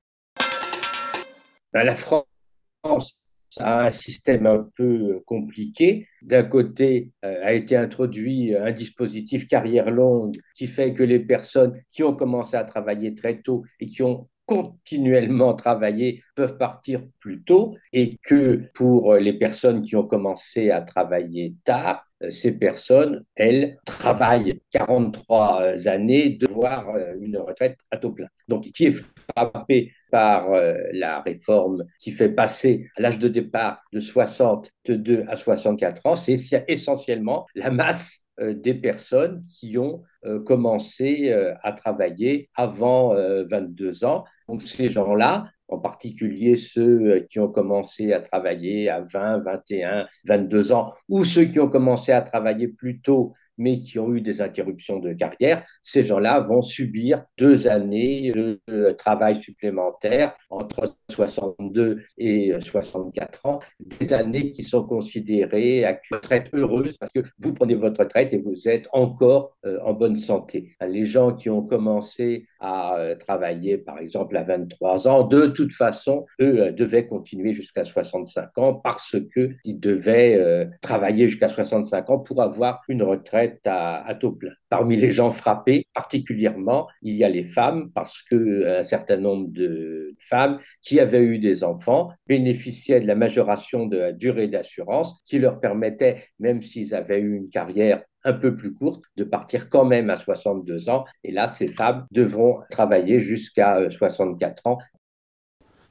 [1.73, 3.20] Ben, la France
[3.57, 6.07] a un système un peu compliqué.
[6.21, 11.79] D'un côté, euh, a été introduit un dispositif carrière longue qui fait que les personnes
[11.89, 17.41] qui ont commencé à travailler très tôt et qui ont continuellement travaillé peuvent partir plus
[17.43, 23.23] tôt et que pour les personnes qui ont commencé à travailler tard, euh, ces personnes,
[23.35, 28.27] elles, travaillent 43 années de voir euh, une retraite à taux plein.
[28.47, 28.95] Donc, qui est
[29.35, 36.05] frappé par euh, la réforme qui fait passer l'âge de départ de 62 à 64
[36.05, 40.01] ans, c'est essentiellement la masse des personnes qui ont
[40.45, 44.23] commencé à travailler avant 22 ans.
[44.47, 50.07] Donc ces gens-là, en particulier ceux euh, qui ont commencé à travailler à 20, 21,
[50.25, 54.21] 22 ans, ou ceux qui ont commencé à travailler plus tôt mais qui ont eu
[54.21, 62.01] des interruptions de carrière, ces gens-là vont subir deux années de travail supplémentaire entre 62
[62.17, 63.59] et 64 ans,
[63.99, 68.39] des années qui sont considérées à retraite heureuse parce que vous prenez votre retraite et
[68.39, 70.75] vous êtes encore euh, en bonne santé.
[70.81, 75.73] Les gens qui ont commencé à euh, travailler, par exemple, à 23 ans, de toute
[75.73, 82.19] façon, eux euh, devaient continuer jusqu'à 65 ans parce qu'ils devaient travailler jusqu'à 65 ans
[82.19, 84.51] pour avoir une retraite à, taux plein.
[84.69, 89.47] Parmi les gens frappés, particulièrement, il y a les femmes, parce qu'un euh, certain nombre
[89.51, 95.21] de femmes qui avaient eu des enfants bénéficiaient de la majoration de la durée d'assurance
[95.25, 99.69] qui leur permettait, même s'ils avaient eu une carrière un peu plus courte, de partir
[99.69, 101.05] quand même à 62 ans.
[101.23, 104.77] Et là, ces femmes devront travailler jusqu'à 64 euh, ans.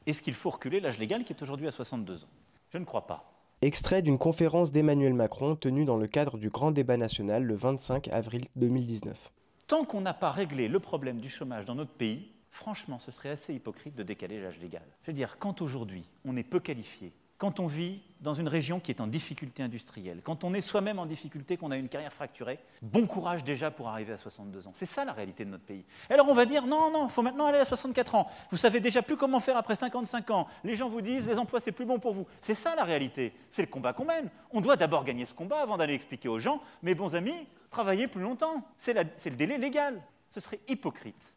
[0.07, 2.29] Est-ce qu'il faut reculer l'âge légal qui est aujourd'hui à 62 ans?
[2.71, 3.25] Je ne crois pas.
[3.63, 8.09] Extrait d'une conférence d'Emmanuel Macron tenue dans le cadre du grand débat national le 25
[8.09, 9.31] avril 2019.
[9.67, 13.29] Tant qu'on n'a pas réglé le problème du chômage dans notre pays, franchement, ce serait
[13.29, 14.83] assez hypocrite de décaler l'âge légal.
[15.03, 18.81] Je veux dire, quand aujourd'hui on est peu qualifié, quand on vit dans une région
[18.81, 22.13] qui est en difficulté industrielle, quand on est soi-même en difficulté, qu'on a une carrière
[22.13, 24.73] fracturée, bon courage déjà pour arriver à 62 ans.
[24.75, 25.83] C'est ça la réalité de notre pays.
[26.11, 28.31] alors on va dire non, non, il faut maintenant aller à 64 ans.
[28.51, 30.47] Vous savez déjà plus comment faire après 55 ans.
[30.65, 32.27] Les gens vous disent les emplois c'est plus bon pour vous.
[32.43, 33.33] C'est ça la réalité.
[33.49, 34.29] C'est le combat qu'on mène.
[34.51, 38.07] On doit d'abord gagner ce combat avant d'aller expliquer aux gens, mes bons amis, travaillez
[38.07, 38.63] plus longtemps.
[38.77, 40.03] C'est le délai légal.
[40.31, 41.33] Ce serait hypocrite.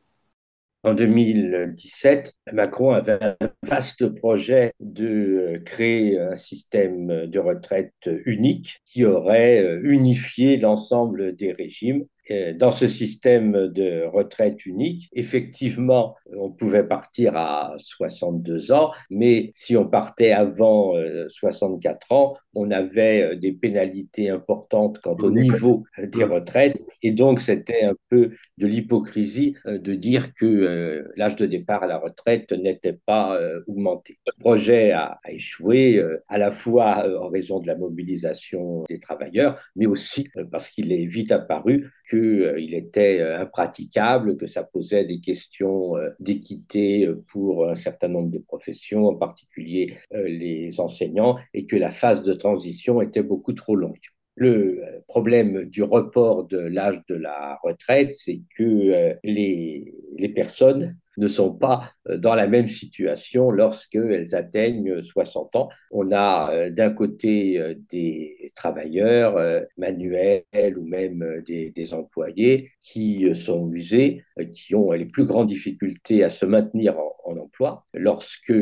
[0.86, 8.82] En 2017, Macron avait un vaste projet de euh, créer un système de retraite unique
[8.86, 16.52] qui aurait euh, unifié l'ensemble des régimes dans ce système de retraite unique, effectivement, on
[16.52, 20.94] pouvait partir à 62 ans, mais si on partait avant
[21.28, 26.84] 64 euh, ans, on avait euh, des pénalités importantes quant au niveau des retraites.
[27.02, 31.98] Et donc, c'était un peu de l'hypocrisie de dire que l'âge de départ à la
[31.98, 34.20] retraite n'était pas augmenté.
[34.28, 39.60] Le projet a, a échoué à la fois en raison de la mobilisation des travailleurs,
[39.76, 45.04] mais aussi parce qu'il est vite apparu qu'il euh, était euh, impraticable, que ça posait
[45.04, 51.66] des questions euh, d'équité pour un certain nombre de professions, en particulier les enseignants, et
[51.66, 53.98] que la phase de transition était beaucoup trop longue.
[54.36, 61.28] Le problème du report de l'âge de la retraite, c'est que les, les personnes ne
[61.28, 65.70] sont pas euh, dans la même situation lorsqu'elles atteignent 60 ans.
[65.92, 73.34] On a euh, d'un côté euh, des travailleurs manuels ou même des, des, employés qui
[73.34, 77.86] sont usés, qui ont les plus grandes difficultés à se maintenir en, en emploi.
[77.94, 78.54] Lorsque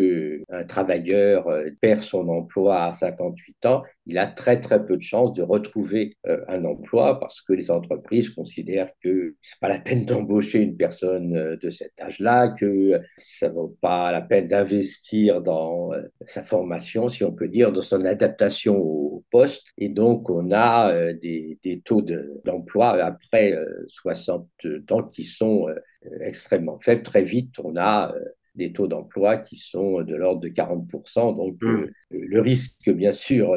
[0.49, 1.47] un travailleur
[1.82, 6.16] perd son emploi à 58 ans, il a très très peu de chances de retrouver
[6.47, 11.58] un emploi parce que les entreprises considèrent que c'est pas la peine d'embaucher une personne
[11.62, 17.07] de cet âge-là, que ça ne vaut pas la peine d'investir dans euh, sa formation,
[17.09, 19.71] si on peut dire, dans son adaptation au, poste.
[19.77, 22.01] Et donc, on a euh, des, des taux
[22.43, 23.55] d'emploi après
[23.87, 25.67] 60 euh, ans qui sont
[26.19, 27.03] extrêmement faibles.
[27.03, 28.13] Très vite, on a
[28.56, 31.36] des taux d'emploi qui sont de l'ordre de 40%.
[31.36, 31.68] Donc, mmh.
[31.68, 33.56] euh, le risque, bien sûr,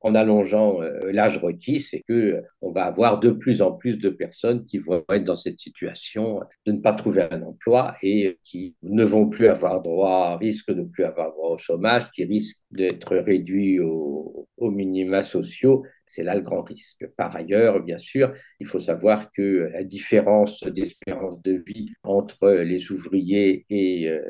[0.00, 4.10] en, allongeant euh, l'âge requis, c'est que on va avoir de plus en plus de
[4.10, 8.76] personnes qui vont être dans cette situation de ne pas trouver un emploi et qui
[8.82, 13.16] ne vont plus avoir droit, risquent de plus avoir droit au chômage, qui risquent d'être
[13.16, 17.06] réduits aux minima sociaux c'est là le grand risque.
[17.16, 22.92] Par ailleurs, bien sûr, il faut savoir que la différence d'espérance de vie entre les
[22.92, 24.20] ouvriers et euh,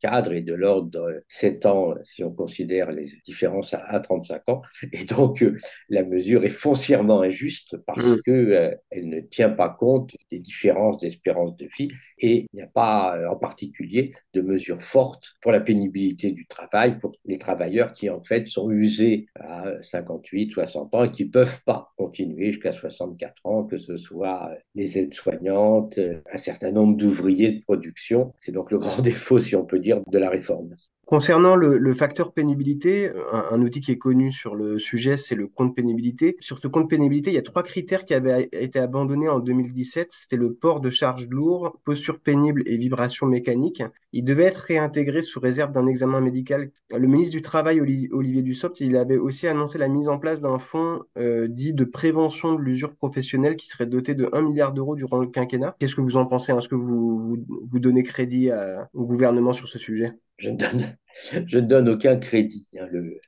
[0.00, 4.62] cadre est de l'ordre de 7 ans si on considère les différences à, 35 ans.
[4.92, 5.56] Et donc, euh,
[5.88, 8.22] la mesure est foncièrement injuste parce mmh.
[8.22, 11.88] qu'elle euh, ne tient pas compte des différences d'espérance de vie
[12.18, 16.46] et il n'y a pas euh, en particulier de mesures fortes pour la pénibilité du
[16.46, 21.24] travail pour les travailleurs qui en fait sont usés à 58, 60 ans et qui
[21.24, 25.98] ne peuvent pas continuer jusqu'à 64 ans, que ce soit les aides-soignantes,
[26.32, 28.32] un certain nombre d'ouvriers de production.
[28.40, 30.76] C'est donc le grand défaut, si on peut dire, de la réforme.
[31.06, 35.76] Concernant le, facteur pénibilité, un, outil qui est connu sur le sujet, c'est le compte
[35.76, 36.36] pénibilité.
[36.40, 40.08] Sur ce compte pénibilité, il y a trois critères qui avaient été abandonnés en 2017.
[40.10, 43.84] C'était le port de charges lourdes, posture pénible et vibration mécanique.
[44.12, 46.72] Il devait être réintégré sous réserve d'un examen médical.
[46.90, 50.58] Le ministre du Travail, Olivier Dussopt, il avait aussi annoncé la mise en place d'un
[50.58, 54.96] fonds euh, dit de prévention de l'usure professionnelle qui serait doté de 1 milliard d'euros
[54.96, 55.76] durant le quinquennat.
[55.78, 56.50] Qu'est-ce que vous en pensez?
[56.50, 57.38] Est-ce que vous,
[57.70, 58.50] vous, donnez crédit
[58.92, 60.12] au gouvernement sur ce sujet?
[60.38, 60.96] Je ne donne,
[61.46, 62.68] je ne donne aucun crédit.
[62.78, 62.86] Hein.
[62.90, 63.20] Le,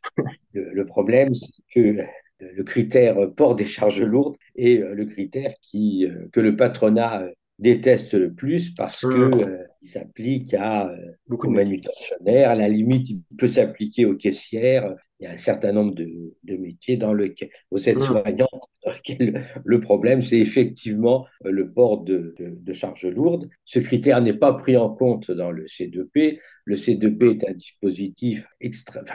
[0.52, 2.02] le, problème, c'est que
[2.40, 7.28] le critère port des charges lourdes est le critère qui, euh, que le patronat
[7.59, 9.09] déteste le plus parce mmh.
[9.09, 10.96] que euh, il s'applique à euh,
[11.26, 12.50] beaucoup de manutentionnaires.
[12.50, 14.94] À la limite, il peut s'appliquer aux caissières.
[15.18, 18.46] Il y a un certain nombre de, de métiers dans lesquels, aux aides-soignants,
[19.64, 23.49] le problème, c'est effectivement euh, le port de, de, charges lourdes.
[23.64, 26.39] Ce critère n'est pas pris en compte dans le C2P.
[26.64, 28.47] Le C2P est un dispositif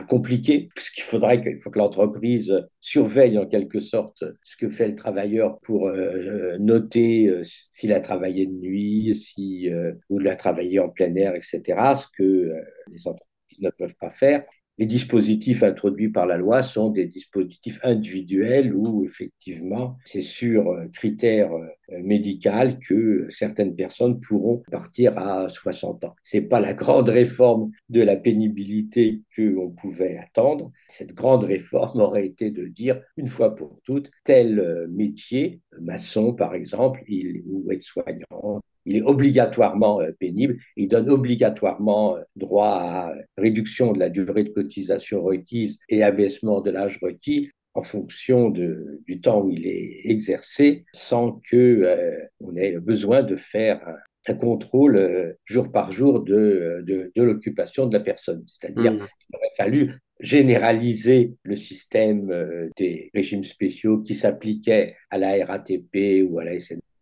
[0.08, 4.96] compliqué, puisqu'il faudrait qu'il faut que l'entreprise surveille en quelque sorte ce que fait le
[4.96, 9.70] travailleur pour euh, noter euh, s'il a travaillé de nuit, si,
[10.10, 11.62] ou il a travaillé en plein air, etc.,
[11.96, 12.52] ce que
[12.92, 14.44] les entreprises ne peuvent pas faire.
[14.80, 20.88] Les dispositifs introduits par la loi sont des dispositifs individuels où effectivement c'est sur euh,
[20.88, 26.16] critères euh, médical que certaines personnes pourront partir à 60 ans.
[26.24, 30.72] C'est pas la grande réforme de la pénibilité que on pouvait attendre.
[30.88, 36.34] Cette grande réforme aurait été de dire une fois pour toutes tel euh, métier, maçon
[36.34, 40.58] par exemple, il, ou aide-soignant, il est obligatoirement euh, pénible.
[40.76, 46.62] Il donne obligatoirement euh, droit à réduction de la durée de cotisation requise et abaissement
[46.62, 52.20] de l'âge requis en fonction de, du temps où il est exercé, sans que euh,
[52.40, 57.98] on ait besoin de faire un, contrôle jour par jour de, de, de l'occupation de
[57.98, 58.42] la personne.
[58.48, 58.98] C'est-à-dire mmh.
[58.98, 66.40] qu'il aurait fallu généraliser le système des régimes spéciaux qui s'appliquaient à la RATP ou
[66.40, 66.93] à la SNCF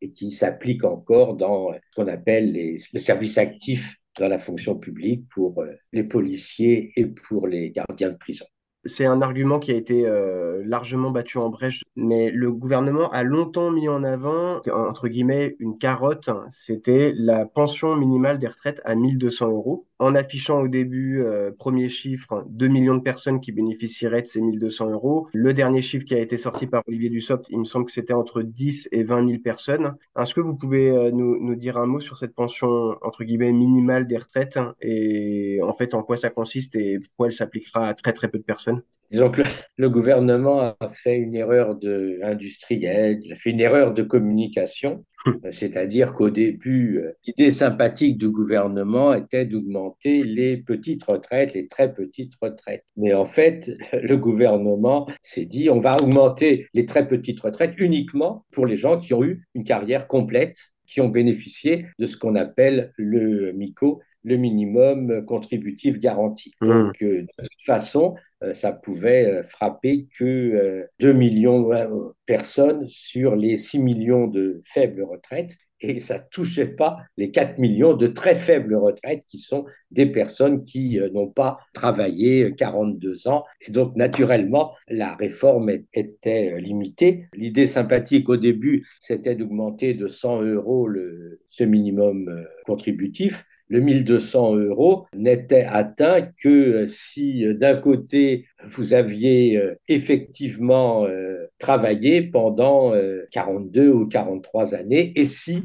[0.00, 2.52] et qui s'applique encore dans ce qu'on appelle
[2.92, 8.10] le service actif dans la fonction publique pour euh, les policiers et pour les gardiens
[8.10, 8.46] de prison.
[8.84, 13.24] c'est un argument qui a été euh, largement battu en brèche, mais le gouvernement a
[13.24, 18.94] longtemps mis en avant, entre guillemets, une carotte, c'était la pension minimale des retraites à
[18.94, 24.22] 1200 euros, en affichant au début, euh, premier chiffre, 2 millions de personnes qui bénéficieraient
[24.22, 25.28] de ces 1200 euros.
[25.32, 28.12] Le dernier chiffre qui a été sorti par Olivier Dussopt, il me semble que c'était
[28.12, 29.96] entre 10 et 20 000 personnes.
[30.18, 33.52] Est-ce que vous pouvez euh, nous, nous dire un mot sur cette pension, entre guillemets,
[33.52, 37.94] minimale des retraites et en fait en quoi ça consiste et pourquoi elle s'appliquera à
[37.94, 38.82] très très peu de personnes?
[39.10, 39.42] Disons que
[39.76, 45.04] le, gouvernement a fait une erreur de, industrielle, il a fait une erreur de communication,
[45.24, 45.40] hum.
[45.50, 51.92] c'est-à-dire qu'au début, euh, l'idée sympathique du gouvernement était d'augmenter les petites retraites, les très
[51.92, 52.84] petites retraites.
[52.96, 58.44] Mais en fait, le gouvernement s'est dit, on va augmenter les très petites retraites uniquement
[58.52, 62.36] pour les gens qui ont eu une carrière complète qui ont bénéficié de ce qu'on
[62.36, 66.52] appelle le MICO, le minimum contributif garanti.
[66.60, 66.68] Hum.
[66.68, 68.20] Donc, euh, de toute façon, euh,
[68.52, 75.02] ça pouvait euh, frapper que 2 millions de personnes sur les 6 millions de faibles
[75.02, 80.06] retraites et ça touchait pas les 4 millions de très faibles retraites qui sont des
[80.06, 83.44] personnes qui n'ont pas travaillé 42 ans.
[83.68, 87.28] Donc, naturellement, la réforme était limitée.
[87.34, 94.56] L'idée sympathique au début, c'était d'augmenter de 100 euros le, ce minimum contributif le 1200
[94.56, 102.92] euros n'était atteint que si d'un côté vous aviez euh, effectivement euh, travaillé pendant
[103.30, 105.64] 42 euh, ou 43 années et si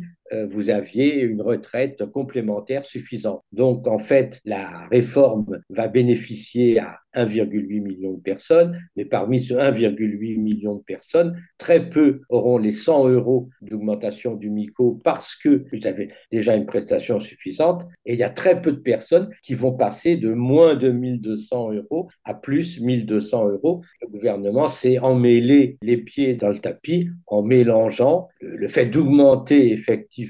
[0.50, 3.44] vous aviez une retraite complémentaire suffisante.
[3.52, 9.54] Donc, en fait, la réforme va bénéficier à 1,8 million de personnes, mais parmi ce
[9.54, 15.66] 1,8 million de personnes, très peu auront les 100 euros d'augmentation du MICO parce que
[15.74, 19.56] vous avez déjà une prestation suffisante, et il y a très peu de personnes qui
[19.56, 23.82] vont passer de moins de 1200 euros à plus 1200 euros.
[24.02, 30.21] Le gouvernement s'est emmêlé les pieds dans le tapis en mélangeant le fait d'augmenter effectivement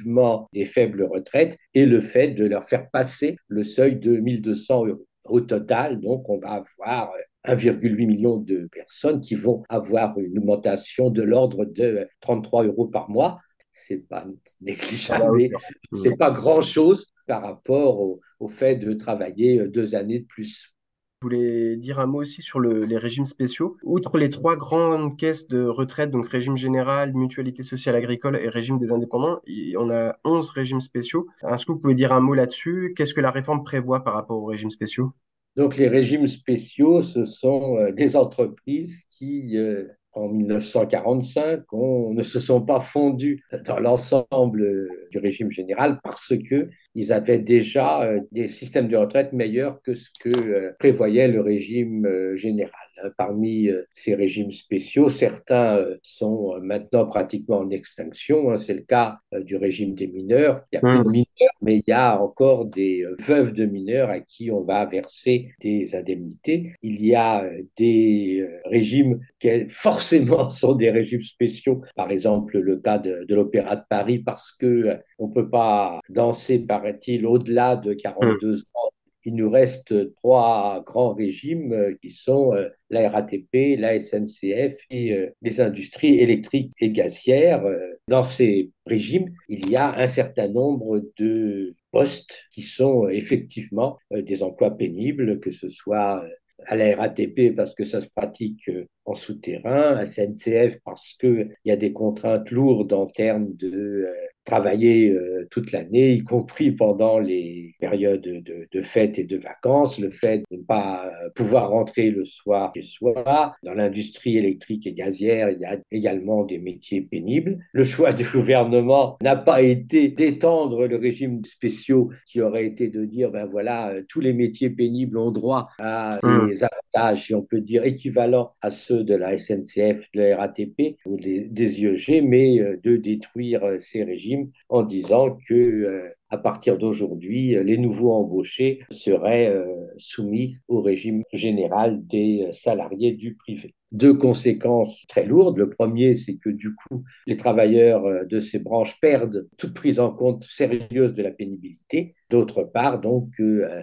[0.54, 5.06] des faibles retraites et le fait de leur faire passer le seuil de 1200 euros.
[5.26, 7.14] Au total, donc, on va avoir
[7.46, 13.10] 1,8 million de personnes qui vont avoir une augmentation de l'ordre de 33 euros par
[13.10, 13.40] mois.
[13.72, 14.26] C'est pas
[14.60, 15.50] négligeable, ah mais
[15.98, 20.76] c'est pas grand chose par rapport au, fait de travailler deux années de plus.
[21.22, 23.78] Voulais dire un mot aussi sur les régimes spéciaux.
[23.84, 28.80] Outre les trois grandes caisses de retraite, donc régime général, mutualité sociale agricole et régime
[28.80, 29.40] des indépendants,
[29.78, 31.28] on a 11 régimes spéciaux.
[31.48, 32.94] Est-ce que vous pouvez dire un mot là-dessus?
[32.98, 35.14] Qu'est-ce que la réforme prévoit par rapport aux régimes spéciaux?
[35.56, 42.24] Donc les régimes spéciaux, ce sont euh, des entreprises qui euh, en 1945 on, ne
[42.24, 48.20] se sont pas fondus dans l'ensemble du régime général parce que ils avaient déjà euh,
[48.32, 52.72] des systèmes de retraite meilleurs que ce que euh, prévoyait le régime euh, général.
[53.18, 58.52] Parmi ces régimes spéciaux, certains sont maintenant pratiquement en extinction.
[58.52, 58.58] Hein.
[58.58, 60.62] C'est le cas du régime des mineurs.
[60.72, 61.12] Il y a plus de mmh.
[61.12, 65.52] mineurs, mais il y a encore des veuves de mineurs à qui on va verser
[65.62, 66.74] des indemnités.
[66.82, 71.82] Il y a des régimes qui forcément sont des régimes spéciaux.
[71.96, 76.60] Par exemple, le cas de, de l'Opéra de Paris, parce que on peut pas danser
[76.60, 78.60] par il au-delà de 42 hmm.
[78.76, 78.92] ans.
[79.24, 85.14] Il nous reste trois grands régimes euh, qui sont euh, la RATP, la SNCF et
[85.14, 87.64] euh, les industries électriques et gazières.
[88.08, 94.44] Dans ces régimes, il y a un certain nombre de postes qui sont effectivement des
[94.44, 96.26] emplois pénibles, que ce soit
[96.66, 98.70] à la RATP parce que ça se pratique
[99.06, 104.08] en souterrain, à SNCF parce qu'il y a des contraintes lourdes en termes de
[104.46, 110.00] travailler euh, toute l'année, y compris pendant les périodes de, de fêtes et de vacances,
[110.00, 113.56] le fait de ne pas euh, pouvoir rentrer le soir chez soi.
[113.64, 117.60] Dans l'industrie électrique et gazière, il y a également des métiers pénibles.
[117.72, 123.06] Le choix du gouvernement n'a pas été d'étendre le régime spéciaux qui aurait été de
[123.06, 126.48] dire, ben voilà, euh, tous les métiers pénibles ont droit à mmh.
[126.48, 130.98] des avantages, si on peut dire, équivalents à ceux de la SNCF, de la RATP
[131.06, 134.32] ou des, des IEG, mais de détruire ces régimes
[134.70, 139.66] en disant que euh, à partir d'aujourd'hui, les nouveaux embauchés seraient euh,
[139.98, 143.76] soumis au régime général des salariés du privé.
[143.92, 145.58] Deux conséquences très lourdes.
[145.58, 150.00] Le premier, c'est que du coup, les travailleurs euh, de ces branches perdent toute prise
[150.00, 152.16] en compte sérieuse de la pénibilité.
[152.30, 153.34] D'autre part, donc,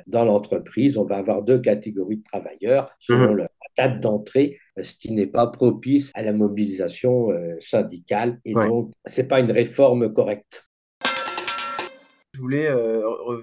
[0.06, 3.36] dans l'entreprise, on va avoir deux catégories de travailleurs selon mmh.
[3.36, 7.28] leur date d'entrée ce qui n'est pas propice à la mobilisation
[7.58, 8.40] syndicale.
[8.46, 10.67] Et donc, ce n'est pas une réforme correcte.
[12.38, 12.70] Je voulais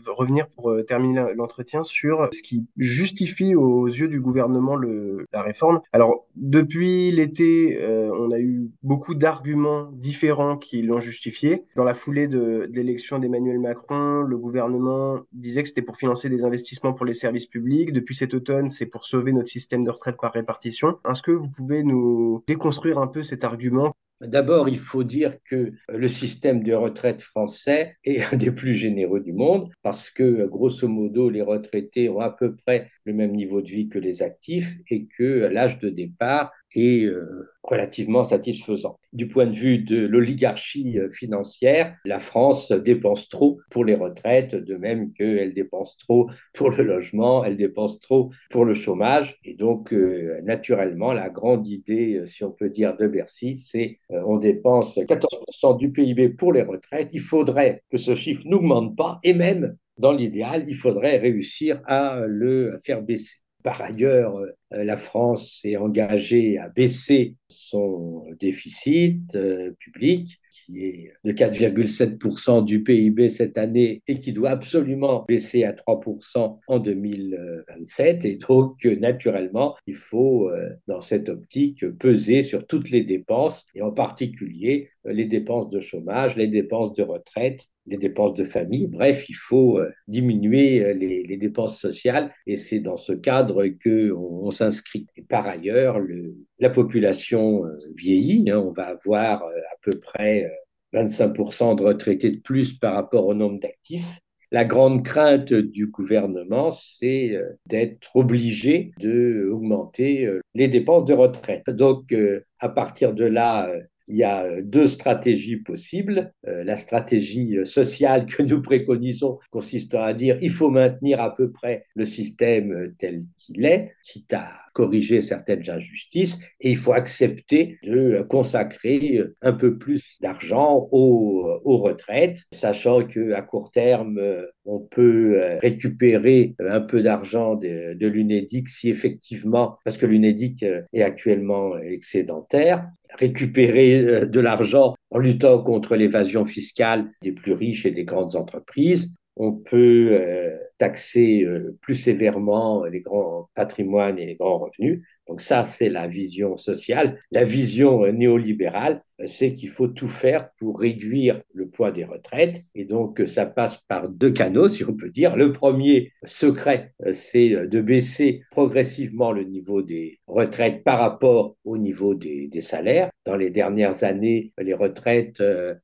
[0.07, 5.81] revenir pour terminer l'entretien sur ce qui justifie aux yeux du gouvernement la réforme.
[5.91, 7.77] Alors, depuis l'été,
[8.17, 11.65] on a eu beaucoup d'arguments différents qui l'ont justifié.
[11.75, 16.45] Dans la foulée de l'élection d'Emmanuel Macron, le gouvernement disait que c'était pour financer des
[16.45, 17.91] investissements pour les services publics.
[17.91, 20.99] Depuis cet automne, c'est pour sauver notre système de retraite par répartition.
[21.09, 23.93] Est-ce que vous pouvez nous déconstruire un peu cet argument?
[24.21, 29.19] D'abord, il faut dire que le système de retraite français est un des plus généreux
[29.19, 33.61] du monde parce que, grosso modo, les retraités ont à peu près le même niveau
[33.61, 38.99] de vie que les actifs et que l'âge de départ euh, relativement satisfaisant.
[39.13, 44.55] Du point de vue de l'oligarchie euh, financière, la France dépense trop pour les retraites,
[44.55, 49.39] de même qu'elle dépense trop pour le logement, elle dépense trop pour le chômage.
[49.43, 54.37] Et donc, euh, naturellement, la grande idée, si on peut dire, de Bercy, c'est on
[54.37, 57.09] dépense 14% du PIB pour les retraites.
[57.13, 62.25] Il faudrait que ce chiffre n'augmente pas et même dans l'idéal, il faudrait réussir à
[62.27, 63.37] le faire baisser.
[63.65, 71.13] Par ailleurs, euh, la France s'est engagée à baisser son déficit euh, public, qui est
[71.23, 78.25] de 4,7% du PIB cette année et qui doit absolument baisser à 3% en 2027.
[78.25, 83.81] Et donc, naturellement, il faut, euh, dans cette optique, peser sur toutes les dépenses, et
[83.81, 88.87] en particulier les dépenses de chômage, les dépenses de retraite les dépenses de famille.
[88.87, 94.47] Bref, il faut euh, diminuer euh, les, dépenses sociales et c'est dans ce cadre qu'on
[94.47, 95.05] on, s'inscrit.
[95.15, 98.49] Et par ailleurs, le, la population euh, vieillit.
[98.49, 98.59] Hein.
[98.65, 100.49] on va avoir à peu près
[100.93, 104.05] 25% de retraités de plus par rapport au nombre d'actifs.
[104.51, 111.69] La grande crainte du gouvernement, c'est d'être obligé d'augmenter les dépenses de retraite.
[111.69, 112.15] Donc,
[112.59, 113.69] à partir de là,
[114.07, 116.31] il y a euh, deux stratégies possibles.
[116.47, 121.35] Euh, la stratégie euh, sociale que nous préconisons consistant à dire il faut maintenir à
[121.35, 126.91] peu près le système tel qu'il est, quitte à corriger certaines injustices, et il faut
[126.91, 134.19] accepter de consacrer un peu plus d'argent aux, retraites, sachant qu'à court terme,
[134.65, 141.03] on peut récupérer un peu d'argent de, de l'UNEDIC si effectivement, parce que l'UNEDIC est
[141.03, 142.85] actuellement excédentaire,
[143.17, 148.35] récupérer euh, de l'argent en luttant contre l'évasion fiscale des plus riches et des grandes
[148.35, 149.15] entreprises.
[149.35, 155.01] On peut euh, taxer euh, plus sévèrement les grands patrimoines et les grands revenus.
[155.27, 157.19] Donc ça, c'est la vision sociale.
[157.31, 162.63] La vision néolibérale, c'est qu'il faut tout faire pour réduire le poids des retraites.
[162.75, 165.35] Et donc, ça passe par deux canaux, si on peut dire.
[165.35, 172.13] Le premier secret, c'est de baisser progressivement le niveau des retraites par rapport au niveau
[172.13, 173.09] des, salaires.
[173.25, 175.41] Dans les dernières années, les retraites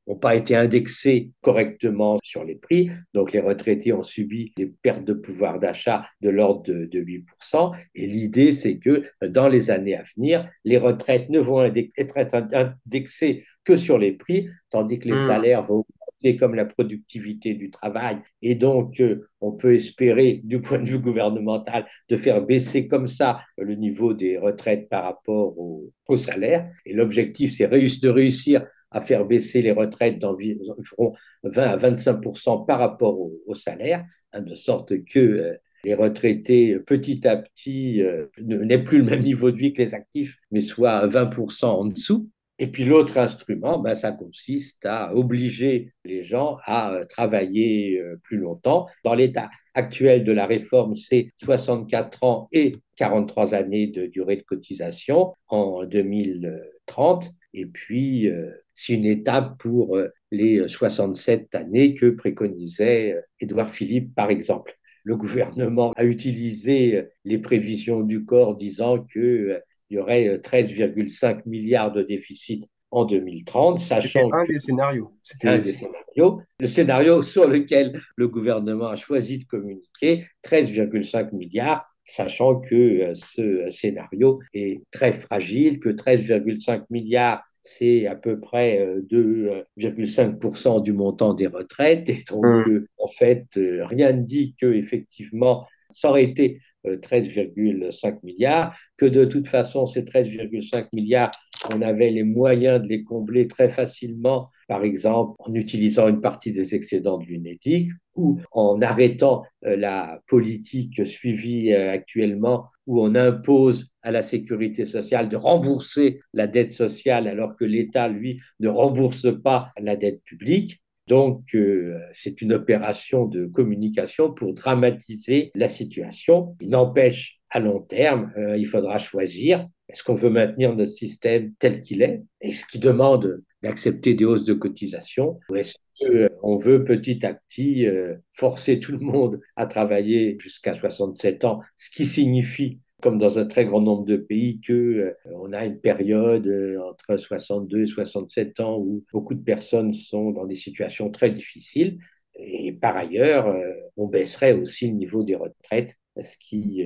[0.08, 2.90] n'ont pas été indexées correctement sur les prix.
[3.14, 7.76] Donc, les retraités ont subi des pertes de pouvoir d'achat de l'ordre de, de 8%.
[7.96, 12.18] Et l'idée, c'est que dans les années à venir, les retraites ne vont être
[12.54, 15.28] indexées que sur les prix, tandis que les hmm.
[15.28, 18.18] salaires vont augmenter comme la productivité du travail.
[18.42, 23.08] Et donc, euh, on peut espérer, du point de vue gouvernemental, de faire baisser comme
[23.08, 26.70] ça le niveau des retraites par rapport au salaires.
[26.86, 31.14] Et l'objectif, c'est de réussir à faire baisser les retraites d'environ
[31.44, 35.54] 20 à 25% par rapport au, au salaire, hein, de sorte que euh,
[35.84, 39.96] les retraités, petit à petit, euh, n'aient plus le même niveau de vie que les
[39.96, 42.30] actifs, mais soit 20% en dessous.
[42.60, 48.20] Et puis l'autre instrument, ben, ça consiste à obliger les gens à euh, travailler euh,
[48.24, 48.88] plus longtemps.
[49.04, 54.44] Dans l'état actuel de la réforme, c'est 64 ans et 43 années de durée de
[54.44, 57.32] cotisation en 2030.
[57.54, 58.30] Et puis,
[58.74, 60.00] c'est une étape pour
[60.32, 68.02] les 67 années que préconisait Édouard Philippe, par exemple le gouvernement a utilisé les prévisions
[68.02, 74.32] du corps disant qu'il euh, y aurait 13,5 euh, milliards de déficit en 2030, sachant
[74.34, 75.14] un des scénarios.
[75.24, 76.42] C'était un des scénarios.
[76.60, 83.14] Le scénario sur lequel le gouvernement a choisi de communiquer, 13,5 milliards, sachant que euh,
[83.14, 90.94] ce scénario est très fragile, que 13,5 milliards c'est à peu près 2,5% euh, du
[90.94, 92.10] montant des retraites.
[92.10, 92.70] Et donc, mmh.
[92.70, 99.06] euh, en fait, euh, rien ne dit que effectivement, ça aurait été 13,5 milliards, que
[99.06, 101.32] de toute façon, ces 13,5 milliards,
[101.72, 106.54] on avait les moyens de les combler très facilement, par exemple en utilisant une partie
[106.54, 114.12] des excédents de l'UNEDIC ou en arrêtant la politique suivie actuellement où on impose à
[114.12, 119.72] la sécurité sociale de rembourser la dette sociale alors que l'État, lui, ne rembourse pas
[119.78, 120.82] la dette publique.
[121.08, 126.56] Donc, euh, c'est une opération de communication pour dramatiser la situation.
[126.62, 131.52] Il n'empêche, à long terme, euh, il faudra choisir est-ce qu'on veut maintenir notre système
[131.60, 132.22] tel qu'il est?
[132.40, 137.34] Et ce qui demande d'accepter des hausses de cotisation ou est-ce qu'on veut petit à
[137.34, 143.18] petit euh, forcer tout le monde à travailler jusqu'à 67 ans, ce qui signifie comme
[143.18, 147.18] dans un très grand nombre de pays, que euh, on a une période euh, entre
[147.18, 151.98] 62 et 67 ans où beaucoup de personnes sont dans des situations très difficiles.
[152.36, 156.86] Et par ailleurs, euh, on baisserait aussi le niveau des retraites, ce qui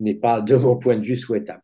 [0.00, 1.62] n'est pas, de mon point de vue, souhaitable.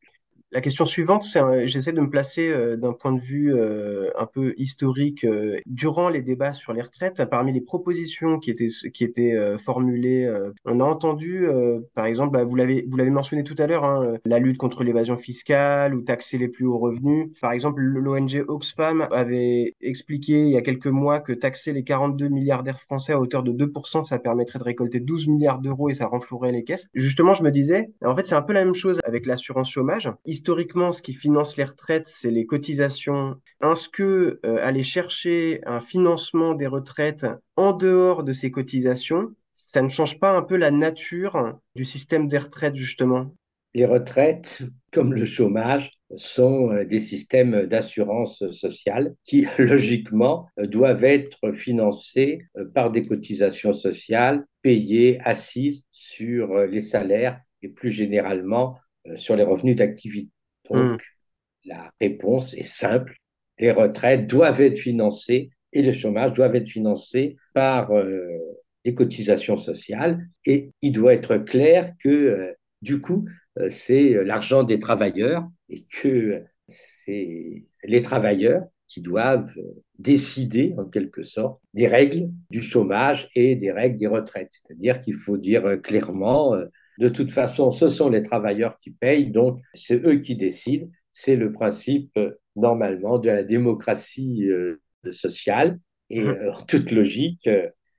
[0.55, 4.27] La question suivante, c'est j'essaie de me placer euh, d'un point de vue euh, un
[4.27, 7.25] peu historique euh, durant les débats sur les retraites.
[7.31, 9.35] Parmi les propositions qui étaient qui étaient
[9.65, 10.31] formulées,
[10.67, 11.47] on a entendu,
[11.95, 14.85] par exemple, bah, vous l'avez vous l'avez mentionné tout à l'heure, hein, la lutte contre
[14.85, 17.31] l'évasion fiscale ou taxer les plus hauts revenus.
[17.41, 22.29] Par exemple, l'ONG Oxfam avait expliqué il y a quelques mois que taxer les 42
[22.29, 26.07] milliardaires français à hauteur de 2%, ça permettrait de récolter 12 milliards d'euros et ça
[26.07, 26.87] renflouerait les caisses.
[26.93, 30.11] Justement, je me disais, en fait, c'est un peu la même chose avec l'assurance chômage
[30.43, 33.37] historiquement, ce qui finance les retraites, c'est les cotisations.
[33.63, 37.25] Est-ce que euh, aller chercher un financement des retraites
[37.55, 42.27] en dehors de ces cotisations, ça ne change pas un peu la nature du système
[42.27, 43.33] des retraites, justement?
[43.73, 51.05] Les retraites, comme le chômage, sont euh, des systèmes d'assurance sociale qui, logiquement, euh, doivent
[51.05, 58.79] être financés par des cotisations sociales payées, assises sur les salaires et plus généralement euh,
[59.17, 60.31] sur les revenus d'activité.
[60.71, 61.69] Donc, hmm.
[61.69, 63.17] la réponse est simple.
[63.59, 68.39] Les retraites doivent être financées et le chômage doivent être financés par euh,
[68.85, 70.27] des cotisations sociales.
[70.45, 73.27] Et il doit être clair que, euh, du coup,
[73.69, 79.55] c'est l'argent des travailleurs et que c'est les travailleurs qui doivent
[79.99, 84.53] décider, en quelque sorte, des règles du chômage et des règles des retraites.
[84.53, 86.57] C'est-à-dire qu'il faut dire clairement,
[87.03, 90.87] de toute façon, ce sont les travailleurs qui payent, donc c'est eux qui décident.
[91.13, 94.81] C'est le principe, euh, normalement, de la démocratie euh,
[95.11, 95.81] sociale.
[96.11, 96.29] Et mmh.
[96.29, 97.51] euh, en toute logique,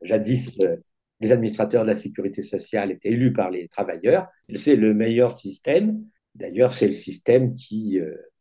[0.03, 0.57] jadis,
[1.19, 4.27] les administrateurs de la sécurité sociale étaient élus par les travailleurs.
[4.55, 6.01] C'est le meilleur système.
[6.33, 7.99] D'ailleurs, c'est le système qui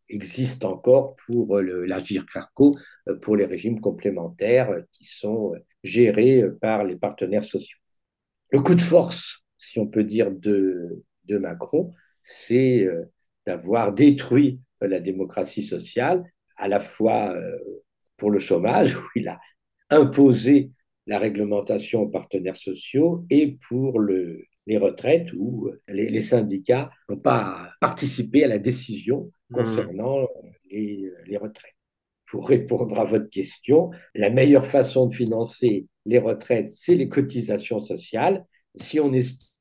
[0.08, 2.78] existe encore pour l'agir Carco,
[3.20, 7.78] pour les régimes complémentaires qui sont gérés par les partenaires sociaux.
[8.50, 11.92] Le coup de force si on peut dire, de, de Macron,
[12.22, 13.04] c'est euh,
[13.46, 16.24] d'avoir détruit la démocratie sociale,
[16.56, 17.58] à la fois euh,
[18.16, 19.40] pour le chômage, où il a
[19.88, 20.72] imposé
[21.06, 27.70] la réglementation aux partenaires sociaux, et pour le, les retraites, où les, syndicats n'ont pas
[27.80, 29.54] participé à la décision mmh.
[29.54, 30.28] concernant
[30.70, 31.74] les, les retraites.
[32.26, 37.78] Pour répondre à votre question, la meilleure façon de financer les retraites, c'est les cotisations
[37.78, 38.44] sociales.
[38.76, 39.51] Si on estime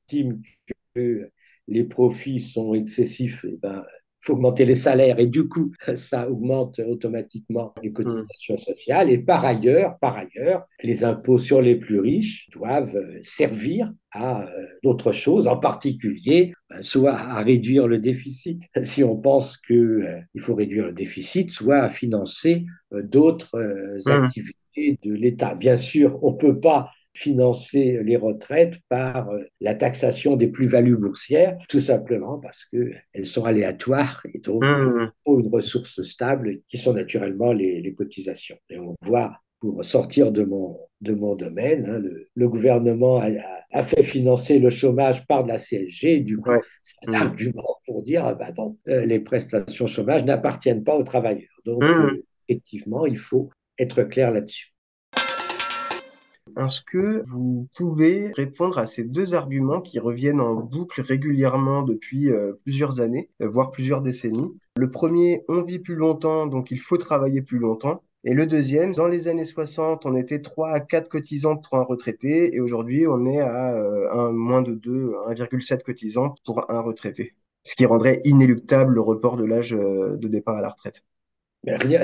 [0.94, 1.30] que
[1.68, 3.84] les profits sont excessifs, eh ben,
[4.22, 9.10] il faut augmenter les salaires et du coup, ça augmente automatiquement les cotisations sociales.
[9.10, 14.66] Et par ailleurs, par ailleurs, les impôts sur les plus riches doivent servir à euh,
[14.84, 20.20] d'autres choses, en particulier, ben, soit à réduire le déficit, si on pense qu'il euh,
[20.40, 23.58] faut réduire le déficit, soit à financer euh, d'autres
[24.06, 24.10] mmh.
[24.10, 25.54] activités de l'État.
[25.54, 30.96] Bien sûr, on ne peut pas financer les retraites par euh, la taxation des plus-values
[30.96, 35.02] boursières, tout simplement parce qu'elles sont aléatoires et donc mmh.
[35.02, 38.56] il faut une ressource stable qui sont naturellement les, cotisations.
[38.70, 42.00] Et on voit, pour sortir de mon, de mon domaine, hein,
[42.34, 43.20] le, gouvernement
[43.70, 46.50] a, fait financer le chômage par de la CSG, du coup,
[46.82, 47.14] c'est un mmh.
[47.16, 51.60] argument pour dire, ah non, euh, les prestations chômage n'appartiennent pas aux travailleurs.
[51.66, 51.86] Donc, mmh.
[51.86, 54.71] euh, effectivement, il faut être clair là-dessus.
[56.56, 62.30] Est-ce que vous pouvez répondre à ces deux arguments qui reviennent en boucle régulièrement depuis
[62.30, 64.56] euh, plusieurs années, euh, voire plusieurs décennies?
[64.76, 68.02] Le premier, on vit plus longtemps, donc il faut travailler plus longtemps.
[68.24, 71.82] Et le deuxième, dans les années 60, on était 3 à 4 cotisants pour un
[71.82, 76.80] retraité, et aujourd'hui, on est à euh, un, moins de 2, 1,7 cotisants pour un
[76.80, 77.34] retraité.
[77.64, 81.02] Ce qui rendrait inéluctable le report de l'âge de départ à la retraite.
[81.64, 82.02] Mais rien,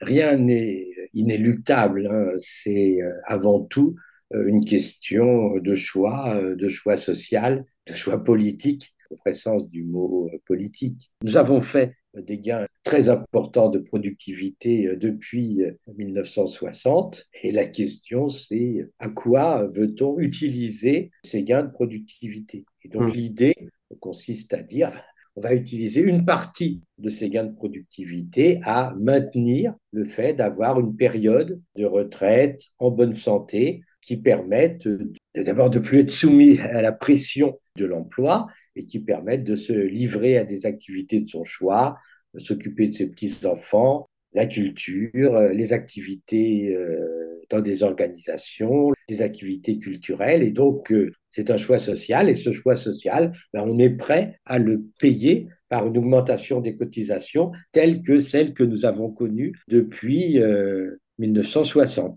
[0.00, 2.06] rien n'est inéluctable.
[2.06, 2.32] Hein.
[2.38, 3.96] C'est euh, avant tout
[4.34, 9.68] euh, une question de choix, euh, de choix social, de choix politique, au vrai sens
[9.68, 11.10] du mot politique.
[11.22, 15.60] Nous avons fait des gains très importants de productivité depuis
[15.96, 22.66] 1960 et la question c'est à quoi veut-on utiliser ces gains de productivité?
[22.84, 23.16] Et donc mmh.
[23.16, 23.54] l'idée
[24.00, 24.92] consiste à dire
[25.36, 30.78] on va utiliser une partie de ces gains de productivité à maintenir le fait d'avoir
[30.78, 34.88] une période de retraite en bonne santé qui permette
[35.34, 39.72] d'abord de plus être soumis à la pression de l'emploi et qui permette de se
[39.72, 41.96] livrer à des activités de son choix,
[42.36, 50.42] s'occuper de ses petits-enfants, la culture, les activités euh, dans des organisations, des activités culturelles.
[50.42, 52.28] Et donc, euh, c'est un choix social.
[52.28, 56.76] Et ce choix social, ben, on est prêt à le payer par une augmentation des
[56.76, 60.38] cotisations telle que celle que nous avons connue depuis
[61.18, 62.10] 1960.
[62.10, 62.12] Euh,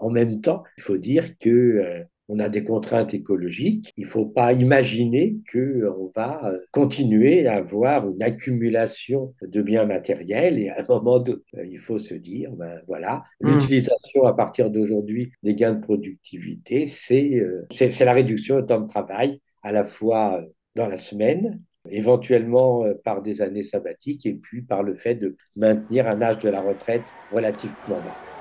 [0.00, 3.92] en même temps, il faut dire que on a des contraintes écologiques.
[3.96, 9.84] Il ne faut pas imaginer qu'on va euh, continuer à avoir une accumulation de biens
[9.84, 13.48] matériels et à un moment donné, euh, il faut se dire, ben voilà, hmm.
[13.48, 18.88] l'utilisation à partir d'aujourd'hui des gains de productivité, euh, c'est la réduction du temps de
[18.88, 20.42] travail à la fois
[20.74, 21.60] dans la semaine,
[21.90, 26.48] éventuellement par des années sabbatiques et puis par le fait de maintenir un âge de
[26.48, 28.33] la retraite relativement bas.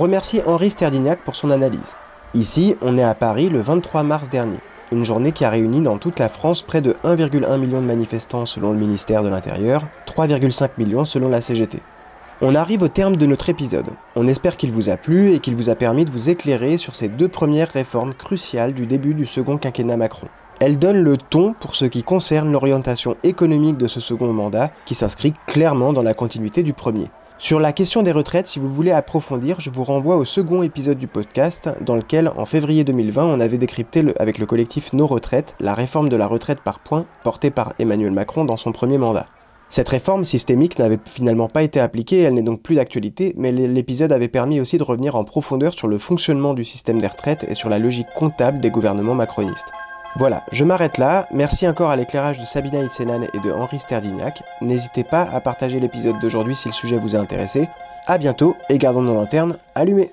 [0.00, 1.94] Remercie Henri Sterdignac pour son analyse.
[2.32, 4.56] Ici, on est à Paris le 23 mars dernier,
[4.92, 8.46] une journée qui a réuni dans toute la France près de 1,1 million de manifestants
[8.46, 11.82] selon le ministère de l'Intérieur, 3,5 millions selon la CGT.
[12.40, 13.88] On arrive au terme de notre épisode.
[14.16, 16.94] On espère qu'il vous a plu et qu'il vous a permis de vous éclairer sur
[16.94, 20.28] ces deux premières réformes cruciales du début du second quinquennat Macron.
[20.60, 24.94] Elles donnent le ton pour ce qui concerne l'orientation économique de ce second mandat, qui
[24.94, 27.10] s'inscrit clairement dans la continuité du premier.
[27.42, 30.98] Sur la question des retraites, si vous voulez approfondir, je vous renvoie au second épisode
[30.98, 35.54] du podcast dans lequel, en février 2020, on avait décrypté avec le collectif Nos Retraites
[35.58, 39.24] la réforme de la retraite par points portée par Emmanuel Macron dans son premier mandat.
[39.70, 44.12] Cette réforme systémique n'avait finalement pas été appliquée, elle n'est donc plus d'actualité, mais l'épisode
[44.12, 47.54] avait permis aussi de revenir en profondeur sur le fonctionnement du système des retraites et
[47.54, 49.72] sur la logique comptable des gouvernements macronistes.
[50.16, 51.26] Voilà, je m'arrête là.
[51.30, 54.42] Merci encore à l'éclairage de Sabina Itzenan et de Henri Sterdignac.
[54.60, 57.68] N'hésitez pas à partager l'épisode d'aujourd'hui si le sujet vous a intéressé.
[58.06, 60.10] A bientôt et gardons nos lanternes allumées.